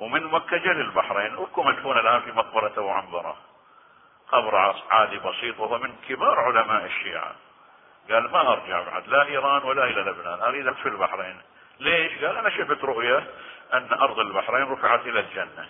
[0.00, 1.36] ومن مكة جل البحرين.
[1.36, 3.36] وكم مدفون الآن في مقبرة أبو عنبرة.
[4.28, 4.56] قبر
[4.90, 7.34] عادي بسيط وهو من كبار علماء الشيعة.
[8.10, 11.40] قال ما أرجع بعد لا إيران ولا إلى لبنان أريد في البحرين.
[11.80, 13.26] ليش؟ قال أنا شفت رؤية
[13.74, 15.68] أن أرض البحرين رفعت إلى الجنة.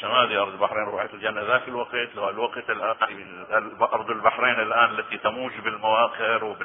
[0.00, 1.42] شمال أرض البحرين رفعت الجنة.
[1.42, 2.96] ذاك الوقت الوقت الآن
[3.80, 6.56] أرض البحرين الآن التي تموج بالمواخر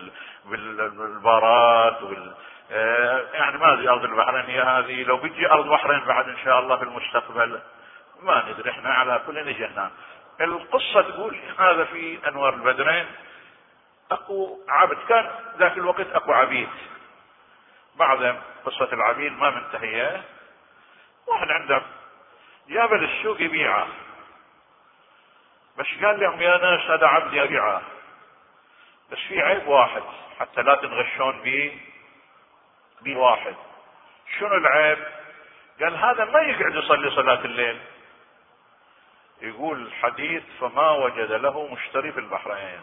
[0.46, 2.34] وبالبارات وبال
[2.72, 5.04] آه، يعني ما أدري أرض البحرين هي هذه.
[5.04, 7.60] لو بتجي أرض البحرين بعد إن شاء الله في المستقبل
[8.22, 8.70] ما ندري.
[8.70, 9.92] إحنا على كل نجحنا
[10.42, 13.06] القصة تقول هذا في أنوار البدرين.
[14.12, 16.70] أكو عبد كان ذاك الوقت أكو عبيد.
[17.96, 20.24] بعد قصة العبيد ما منتهية.
[21.28, 21.82] واحد عنده
[22.70, 23.88] جاب للسوق يبيعه
[25.78, 27.82] بس قال لهم يا ناس هذا عبدي أبيعه.
[29.12, 30.04] بس في عيب واحد
[30.40, 31.82] حتى لا تنغشون به
[33.02, 33.56] بواحد
[34.40, 34.98] شنو العيب؟
[35.82, 37.80] قال هذا ما يقعد يصلي صلاة الليل.
[39.42, 42.82] يقول الحديث فما وجد له مشتري في البحرين.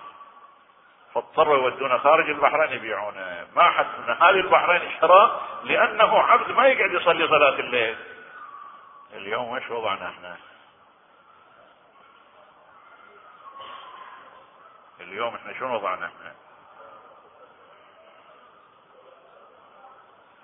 [1.14, 3.46] فاضطروا يودونه خارج البحرين يبيعونه.
[3.56, 7.96] ما حد من اهالي البحرين اشترى لأنه عبد ما يقعد يصلي صلاة الليل.
[9.16, 10.36] اليوم إيش وضعنا إحنا
[15.00, 16.34] اليوم إحنا شنو وضعنا إحنا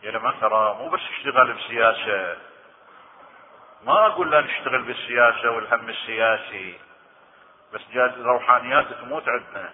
[0.03, 2.39] يا جماعة ترى مو بس اشتغل بسياسة.
[3.85, 6.81] ما أقول لا نشتغل بالسياسة والهم السياسي
[7.73, 9.73] بس جاز روحانيات تموت عندنا.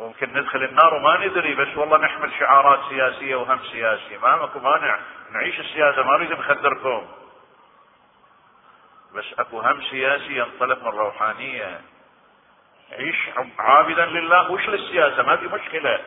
[0.00, 4.98] ممكن ندخل النار وما ندري بس والله نحمل شعارات سياسية وهم سياسي ما ماكو مانع.
[5.30, 7.06] نعيش السياسة ما نريد نخدركم.
[9.14, 11.80] بس اكو هم سياسي ينطلق من روحانية.
[12.92, 13.16] عيش
[13.58, 14.50] عابدا لله.
[14.50, 16.04] وش للسياسة؟ ما في مشكلة.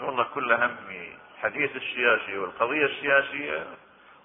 [0.00, 3.66] والله كل همي الحديث السياسي والقضية السياسية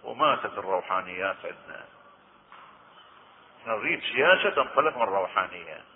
[0.03, 1.86] وماتت الروحانيات عندنا.
[3.68, 5.94] نريد سياسة تنطلق من الروحانية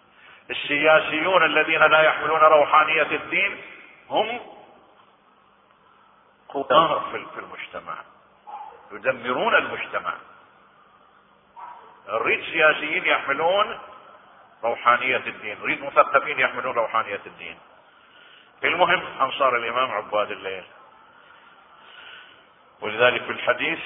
[0.49, 3.61] السياسيون الذين لا يحملون روحانية الدين
[4.09, 4.39] هم
[6.49, 7.95] قدار في المجتمع
[8.91, 10.13] يدمرون المجتمع.
[12.09, 13.79] نريد سياسيين يحملون
[14.63, 17.57] روحانية الدين نريد مثقفين يحملون روحانية الدين.
[18.63, 20.63] المهم أنصار الإمام عباد الليل.
[22.81, 23.79] ولذلك في الحديث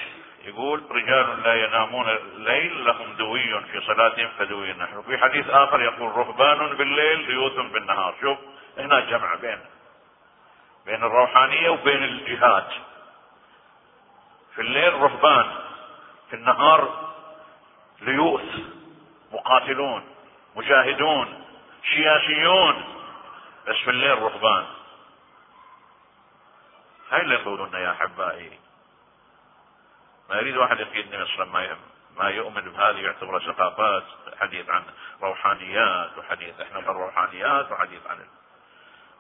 [0.43, 6.11] يقول رجال لا ينامون الليل لهم دوي في صلاتهم كدوي نحن في حديث آخر يقول
[6.11, 8.15] رهبان بالليل بيوت بالنهار.
[8.21, 8.37] شوف
[8.77, 9.59] هنا جمع بين
[10.85, 12.67] بين الروحانية وبين الجهاد.
[14.55, 15.51] في الليل رهبان
[16.29, 17.13] في النهار
[18.01, 18.55] ليوث
[19.31, 20.03] مقاتلون
[20.55, 21.43] مجاهدون
[21.93, 22.83] سياسيون
[23.67, 24.65] بس في الليل رهبان.
[27.11, 28.62] هاي اللي يقولون يا احبائي
[30.29, 31.77] ما يريد واحد يقيدني مثلا ما
[32.17, 34.03] ما يؤمن بهذه يعتبره ثقافات
[34.39, 34.83] حديث عن
[35.21, 38.19] روحانيات وحديث إحنا عن الروحانيات وحديث عن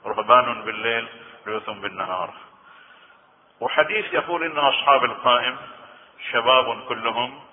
[0.05, 1.07] رهبان بالليل
[1.45, 2.33] ليوث بالنهار.
[3.59, 5.57] وحديث يقول إن أصحاب القائم
[6.31, 7.43] شباب كلهم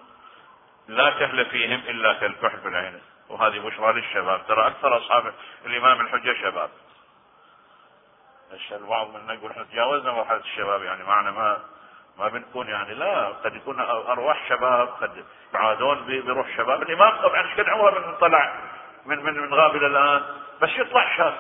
[0.88, 3.00] لا كهل فيهم إلا كالكحل في العين.
[3.28, 4.46] وهذه بشرى للشباب.
[4.46, 5.34] ترى أكثر أصحاب
[5.66, 6.70] الإمام الحجة شباب.
[8.72, 11.58] البعض منا يقول إحنا تجاوزنا مرحلة الشباب يعني معنا ما
[12.18, 16.82] ما بنكون يعني لا قد يكون أرواح شباب قد يعادون بروح شباب.
[16.82, 18.54] الإمام طبعا إيش قد عمره من طلع
[19.06, 20.22] من من من غاب إلى الآن
[20.60, 21.36] بس يطلع شاب.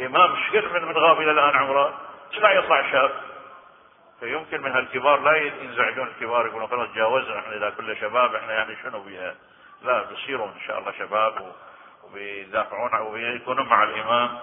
[0.00, 2.00] إمام إيش قد من من غاب إلى الآن عمره.
[2.32, 3.10] لا يطلع شاب؟
[4.20, 8.76] فيمكن من هالكبار لا ينزعجون الكبار يقولون خلاص تجاوزنا إحنا إذا كل شباب إحنا يعني
[8.82, 9.34] شنو بها
[9.82, 11.52] لا بيصيروا إن شاء الله شباب
[12.04, 14.38] وبيدافعون ويكونوا مع الإمام.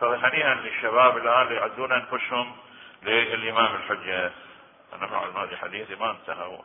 [0.00, 2.56] فهنيئا للشباب الآن يعدون أنفسهم.
[3.02, 4.32] للامام الحجة؟
[4.92, 6.58] أنا مع الماضي حديثي ما انتهى.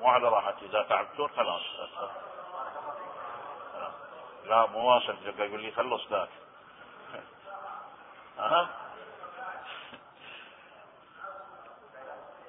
[0.00, 1.62] مو على راحتي إذا تعبتون خلاص.
[4.44, 6.28] لا مو واصل يقول لي خلص ذاك؟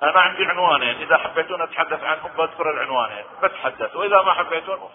[0.03, 3.25] أنا عندي عنوانين إذا حبيتون أتحدث عنهم بذكر العنوانين.
[3.43, 4.91] بتحدث وإذا ما حبيتون.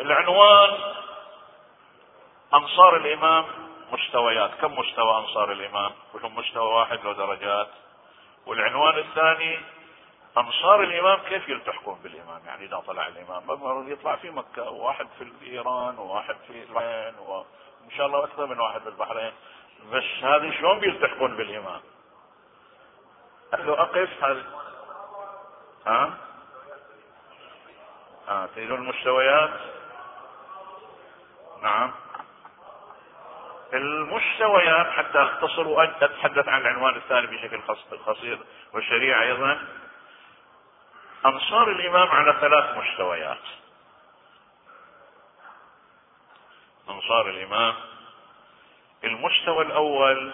[0.00, 0.94] العنوان
[2.54, 3.44] أنصار الإمام
[3.92, 7.68] مستويات كم مستوى أنصار الإمام كلهم مستوى واحد لو درجات
[8.46, 9.60] والعنوان الثاني
[10.38, 15.98] أنصار الإمام كيف يلتحقون بالإمام يعني إذا طلع الإمام يطلع في مكة وواحد في ايران
[15.98, 19.32] وواحد في البحرين وإن شاء الله أكثر من واحد في البحرين
[19.92, 21.80] بس هذه شلون بيلتحقون بالإمام؟
[23.58, 24.44] لو أقف هذا
[25.86, 26.14] ها؟
[28.28, 29.50] ها تريدون المستويات؟
[31.64, 31.92] نعم.
[33.72, 37.60] المستويات حتى اختصر واتحدث عن العنوان الثاني بشكل
[38.06, 38.38] قصير
[38.72, 39.68] والشريعة أيضا.
[41.26, 43.42] أنصار الإمام على ثلاث مستويات.
[46.88, 47.74] أنصار الإمام.
[49.04, 50.32] المستوى الأول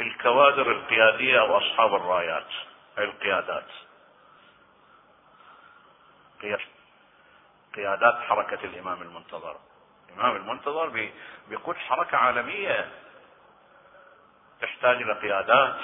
[0.00, 2.46] الكوادر القيادية أو اصحاب الرايات
[2.98, 3.68] اي القيادات.
[7.74, 9.56] قيادات حركة الإمام المنتظر.
[10.14, 11.10] الإمام المنتظر
[11.48, 12.90] بيقود حركة عالمية.
[14.60, 15.76] تحتاج إلى قيادات.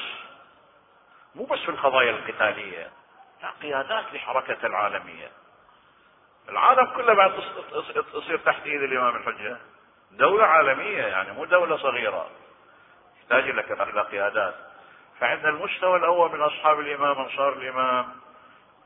[1.34, 2.90] مو بس في القضايا القتالية
[3.62, 5.30] قيادات لحركة العالمية.
[6.48, 7.32] العالم كله بعد
[8.12, 9.56] تصير تحت إيد الإمام الحجة.
[10.10, 12.30] دولة عالمية يعني مو دولة صغيرة.
[13.20, 14.54] تحتاج إلى قيادات.
[15.20, 18.08] فعندنا المستوى الأول من أصحاب الإمام أنصار الإمام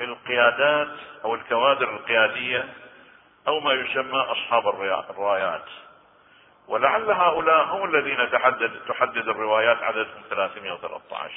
[0.00, 2.74] القيادات أو الكوادر القيادية
[3.50, 5.62] أو ما يسمى أصحاب الرايات
[6.68, 11.34] ولعل هؤلاء هم الذين تحدد تحدد الروايات عددهم 313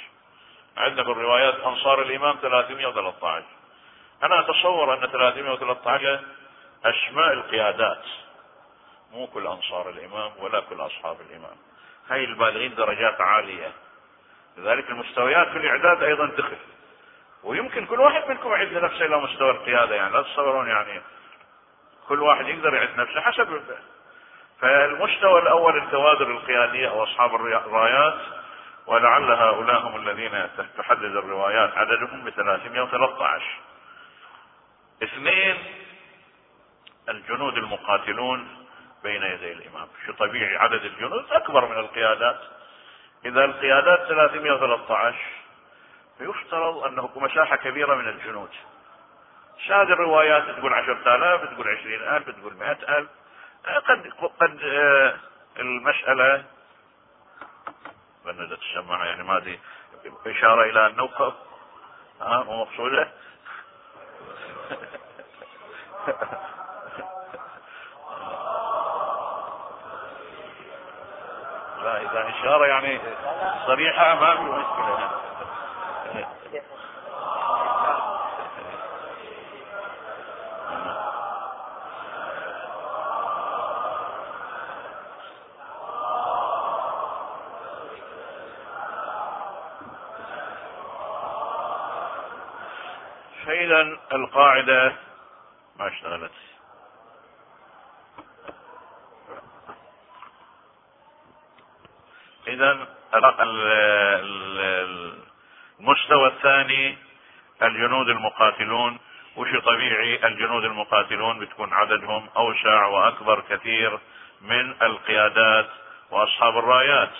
[0.77, 3.45] عندنا في الروايات أنصار الإمام 313
[4.23, 6.19] أنا أتصور أن 313
[6.85, 8.03] أسماء القيادات.
[9.11, 11.55] مو كل أنصار الإمام ولا كل أصحاب الإمام.
[12.09, 13.71] هاي البالغين درجات عالية.
[14.57, 16.57] لذلك المستويات في الإعداد أيضا دخل
[17.43, 21.01] ويمكن كل واحد منكم يعد نفسه إلى مستوى القيادة يعني لا تتصورون يعني
[22.07, 23.61] كل واحد يقدر يعد نفسه حسب
[24.61, 28.19] فالمستوى الأول الكوادر القياديه أو أصحاب الرايات
[28.87, 33.45] ولعل هؤلاء هم الذين تحدد الروايات عددهم ب 313
[35.03, 35.57] اثنين
[37.09, 38.65] الجنود المقاتلون
[39.03, 39.87] بين يدي الإمام.
[40.05, 42.39] شو طبيعي عدد الجنود أكبر من القيادات.
[43.25, 45.17] إذا القيادات 313
[46.17, 48.49] فيفترض انه مساحة كبيرة من الجنود.
[49.57, 53.09] شاهد الروايات تقول عشرة آلاف تقول عشرين ألف تقول مئة ألف.
[53.87, 55.15] قد قد آه،
[55.59, 56.43] المسألة
[58.25, 59.59] بندت السماعة يعني ما أدري
[60.27, 61.33] إشارة إلى النوقف.
[62.21, 63.11] ها مو مقصودة.
[71.83, 72.99] لا إذا إشارة يعني
[73.67, 75.09] صريحة ما في مشكلة
[93.45, 94.95] فإذا القاعدة
[95.79, 96.31] ما اشتغلت.
[102.47, 102.87] إذا
[105.79, 106.97] المستوى الثاني
[107.61, 108.99] الجنود المقاتلون.
[109.35, 113.99] وش طبيعي؟ الجنود المقاتلون بتكون عددهم أوسع وأكبر كثير
[114.41, 115.69] من القيادات
[116.11, 117.11] وأصحاب الرايات.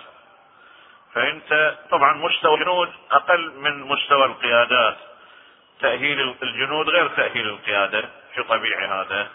[1.14, 4.98] فأنت طبعا مستوى الجنود أقل من مستوى القيادات.
[5.80, 9.28] تأهيل الجنود غير تأهيل القيادة في طبيعي هذا.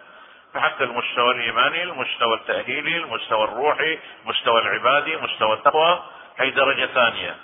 [0.55, 6.03] فحتى المستوى الايماني المستوى التأهيلي المستوى الروحي المستوى العبادي مستوى التقوى
[6.39, 7.36] هي درجة ثانية.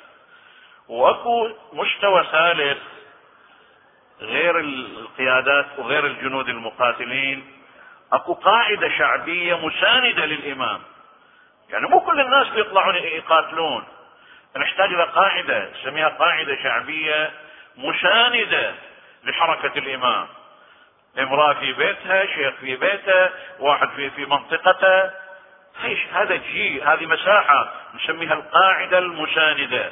[0.89, 2.79] وأكو مستوى ثالث
[4.21, 7.53] غير القيادات وغير الجنود المقاتلين.
[8.13, 10.81] أكو قاعدة شعبية مساندة للإمام.
[11.71, 13.85] يعني مو كل الناس بيطلعون يقاتلون.
[14.57, 17.31] نحتاج إلى قاعدة نسميها قاعدة شعبية
[17.77, 18.75] مساندة
[19.25, 20.27] لحركة الإمام.
[21.19, 25.11] امرأة في بيتها شيخ في بيته واحد في في منطقته.
[26.13, 29.91] هذا جيل هذه مساحة نسميها القاعدة المساندة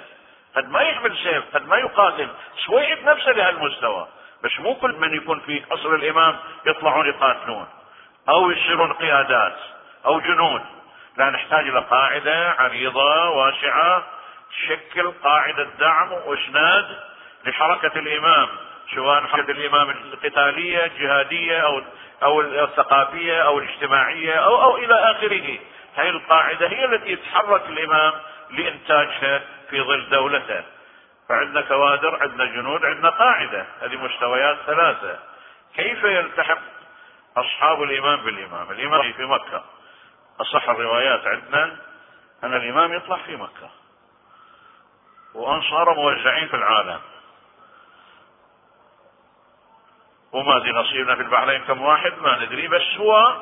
[0.56, 2.28] قد ما يحمل سيف قد ما يقاتل
[2.66, 4.08] سويعد نفسه لهالمستوى.
[4.44, 7.66] بس مو كل من يكون في قصر الإمام يطلعون يقاتلون.
[8.28, 9.56] أو يصيرون قيادات
[10.06, 10.62] أو جنود.
[11.16, 14.06] لا نحتاج إلى قاعدة عريضة واسعة
[14.50, 17.11] تشكل قاعدة دعم وإسناد
[17.44, 18.48] لحركة الإمام
[18.94, 21.82] سواء حركة الإمام؟ القتالية الجهادية أو
[22.22, 25.58] أو الثقافية أو الاجتماعية أو أو إلى آخره.
[25.94, 28.12] هذه القاعدة هي التي يتحرك الإمام
[28.50, 30.64] لإنتاجها في ظل دولته.
[31.28, 33.66] فعندنا كوادر عندنا جنود عندنا قاعدة.
[33.82, 35.18] هذه مستويات ثلاثة.
[35.76, 36.58] كيف يلتحق
[37.36, 39.64] أصحاب الإمام بالإمام؟ الإمام في مكة.
[40.40, 41.76] أصح الروايات عندنا
[42.44, 43.70] أن الإمام يطلع في مكة.
[45.34, 47.00] وأنصار موزعين في العالم.
[50.32, 53.36] وما دي نصيبنا في البحرين كم واحد ما ندري بس هو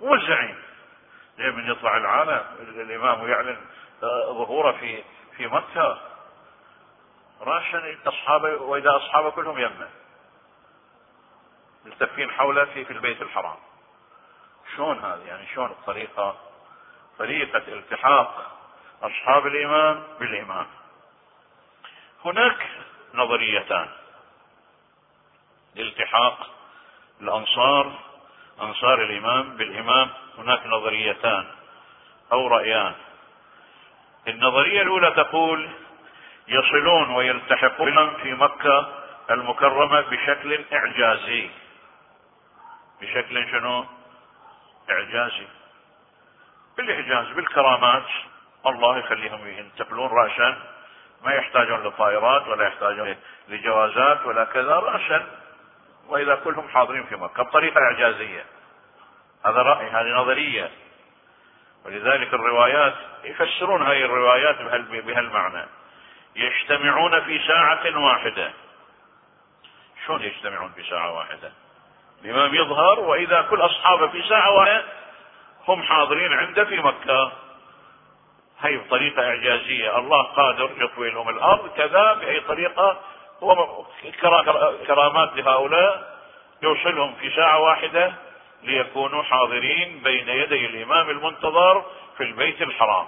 [0.00, 0.58] موزعين
[1.38, 3.56] من يطلع العالم؟ الإمام ويعلن
[4.30, 5.04] ظهوره في
[5.36, 5.98] في مكة.
[7.40, 9.88] راشن أصحابه وإذا أصحابه كلهم يمه.
[11.84, 13.56] ملتفين حوله في في البيت الحرام.
[14.76, 16.36] شلون هذا يعني شلون الطريقة؟
[17.18, 18.58] طريقة التحاق
[19.02, 20.66] أصحاب الإمام بالإمام
[22.24, 22.68] هناك
[23.14, 23.88] نظريتان.
[25.78, 26.50] لالتحاق
[27.20, 27.92] الأنصار
[28.60, 29.56] أنصار الإمام.
[29.56, 30.08] بالإمام
[30.38, 31.46] هناك نظريتان
[32.32, 32.94] أو رأيان.
[34.28, 35.70] النظرية الأولى تقول
[36.48, 38.94] يصلون ويلتحقون في مكة
[39.30, 41.50] المكرمة بشكل إعجازي.
[43.00, 43.84] بشكل شنو؟
[44.90, 45.46] إعجازي.
[46.76, 48.06] بالإعجاز بالكرامات.
[48.66, 50.56] الله يخليهم ينتقلون رأسا.
[51.24, 53.16] ما يحتاجون لطائرات ولا يحتاجون
[53.48, 55.26] لجوازات ولا كذا رأسا.
[56.08, 57.42] وإذا كلهم حاضرين في مكة.
[57.42, 58.44] بطريقة إعجازية.
[59.44, 60.70] هذا رأي هذه نظرية.
[61.84, 62.94] ولذلك الروايات
[63.24, 65.66] يفسرون هذه الروايات بهالمعنى.
[66.36, 68.50] يجتمعون في ساعة واحدة.
[70.06, 71.52] شلون يجتمعون في ساعة واحدة؟
[72.24, 74.84] الإمام يظهر وإذا كل أصحابه في ساعة واحدة
[75.68, 77.32] هم حاضرين عنده في مكة.
[78.60, 79.98] هي بطريقة إعجازية.
[79.98, 83.00] الله قادر يطوي لهم الأرض كذا بأي طريقة
[83.42, 83.84] هو
[84.86, 86.18] كرامات لهؤلاء
[86.62, 88.14] يوصلهم في ساعة واحدة
[88.62, 91.84] ليكونوا حاضرين بين يدي الإمام المنتظر
[92.16, 93.06] في البيت الحرام.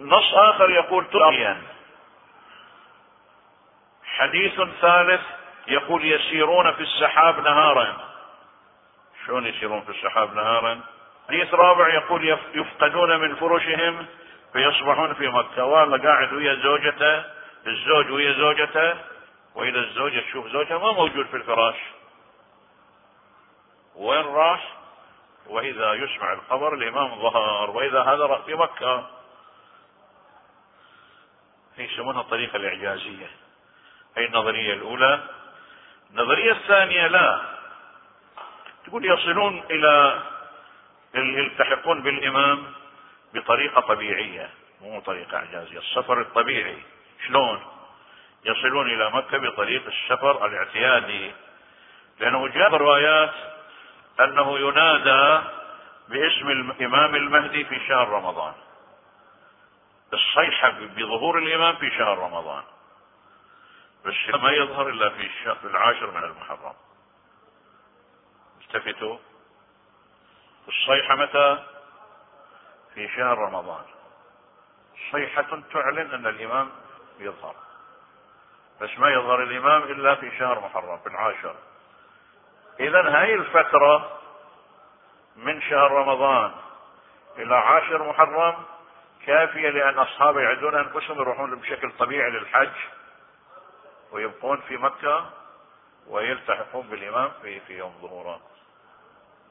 [0.00, 1.62] نص آخر يقول تؤيا
[4.04, 5.20] حديث ثالث
[5.68, 7.96] يقول يسيرون في السحاب نهارا.
[9.26, 10.80] شلون يسيرون في السحاب نهارا؟
[11.28, 14.06] حديث رابع يقول يفقدون من فرشهم
[14.52, 15.64] فيصبحون في مكة.
[15.64, 17.24] والله قاعد ويا زوجته
[17.70, 18.98] الزوج ويا زوجته
[19.54, 21.76] وإذا الزوجة تشوف زوجها ما موجود في الفراش.
[23.96, 24.76] وين راح
[25.46, 29.10] وإذا يسمع الخبر الإمام ظهر وإذا هذا في مكة.
[31.78, 33.30] يسمونها الطريقة الإعجازية.
[34.16, 35.20] هي النظرية الأولى.
[36.10, 37.40] النظرية الثانية لا.
[38.86, 40.22] تقول يصلون إلى
[41.14, 42.72] يلتحقون بالإمام
[43.34, 44.50] بطريقة طبيعية
[44.80, 46.82] مو طريقة إعجازية السفر الطبيعي.
[47.26, 47.66] شلون
[48.44, 51.32] يصلون إلى مكة بطريق السفر الاعتيادي؟
[52.20, 53.34] لأنه جاء روايات
[54.20, 55.44] أنه ينادى
[56.08, 58.54] باسم الامام المهدي في شهر رمضان.
[60.12, 62.62] الصيحة بظهور الإمام في شهر رمضان.
[64.04, 66.74] بس ما يظهر إلا في الشهر العاشر من المحرم.
[68.60, 69.18] التفتوا.
[70.68, 71.62] الصيحة متى؟
[72.94, 73.84] في شهر رمضان.
[75.12, 76.70] صيحة تعلن أن الإمام
[77.18, 77.54] يظهر.
[78.80, 81.54] بس ما يظهر الإمام إلا في شهر محرم في العاشر.
[82.80, 84.18] اذا هاي الفترة
[85.36, 86.52] من شهر رمضان
[87.38, 88.54] إلى عاشر محرم
[89.26, 92.72] كافية لأن اصحابه يعدون أنفسهم يروحون بشكل طبيعي للحج
[94.12, 95.30] ويبقون في مكة
[96.06, 98.40] ويلتحقون بالإمام في في يوم ظهوره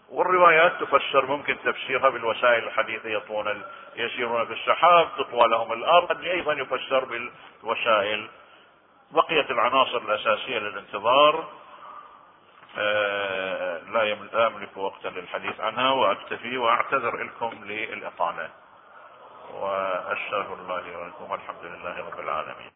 [0.10, 3.64] والروايات تفسر ممكن تفسيرها بالوسائل الحديثة يطون
[3.96, 8.30] يسيرون في السحاب تطوى لهم الأرض أيضا يفسر بالوسائل.
[9.12, 11.46] بقية العناصر الأساسية للانتظار.
[12.78, 18.50] آه، لا يملك وقتا للحديث عنها وأكتفي وأعتذر لكم للاطاله
[19.54, 22.72] واستغفر الله لي ولكم والحمد لله رب العالمين.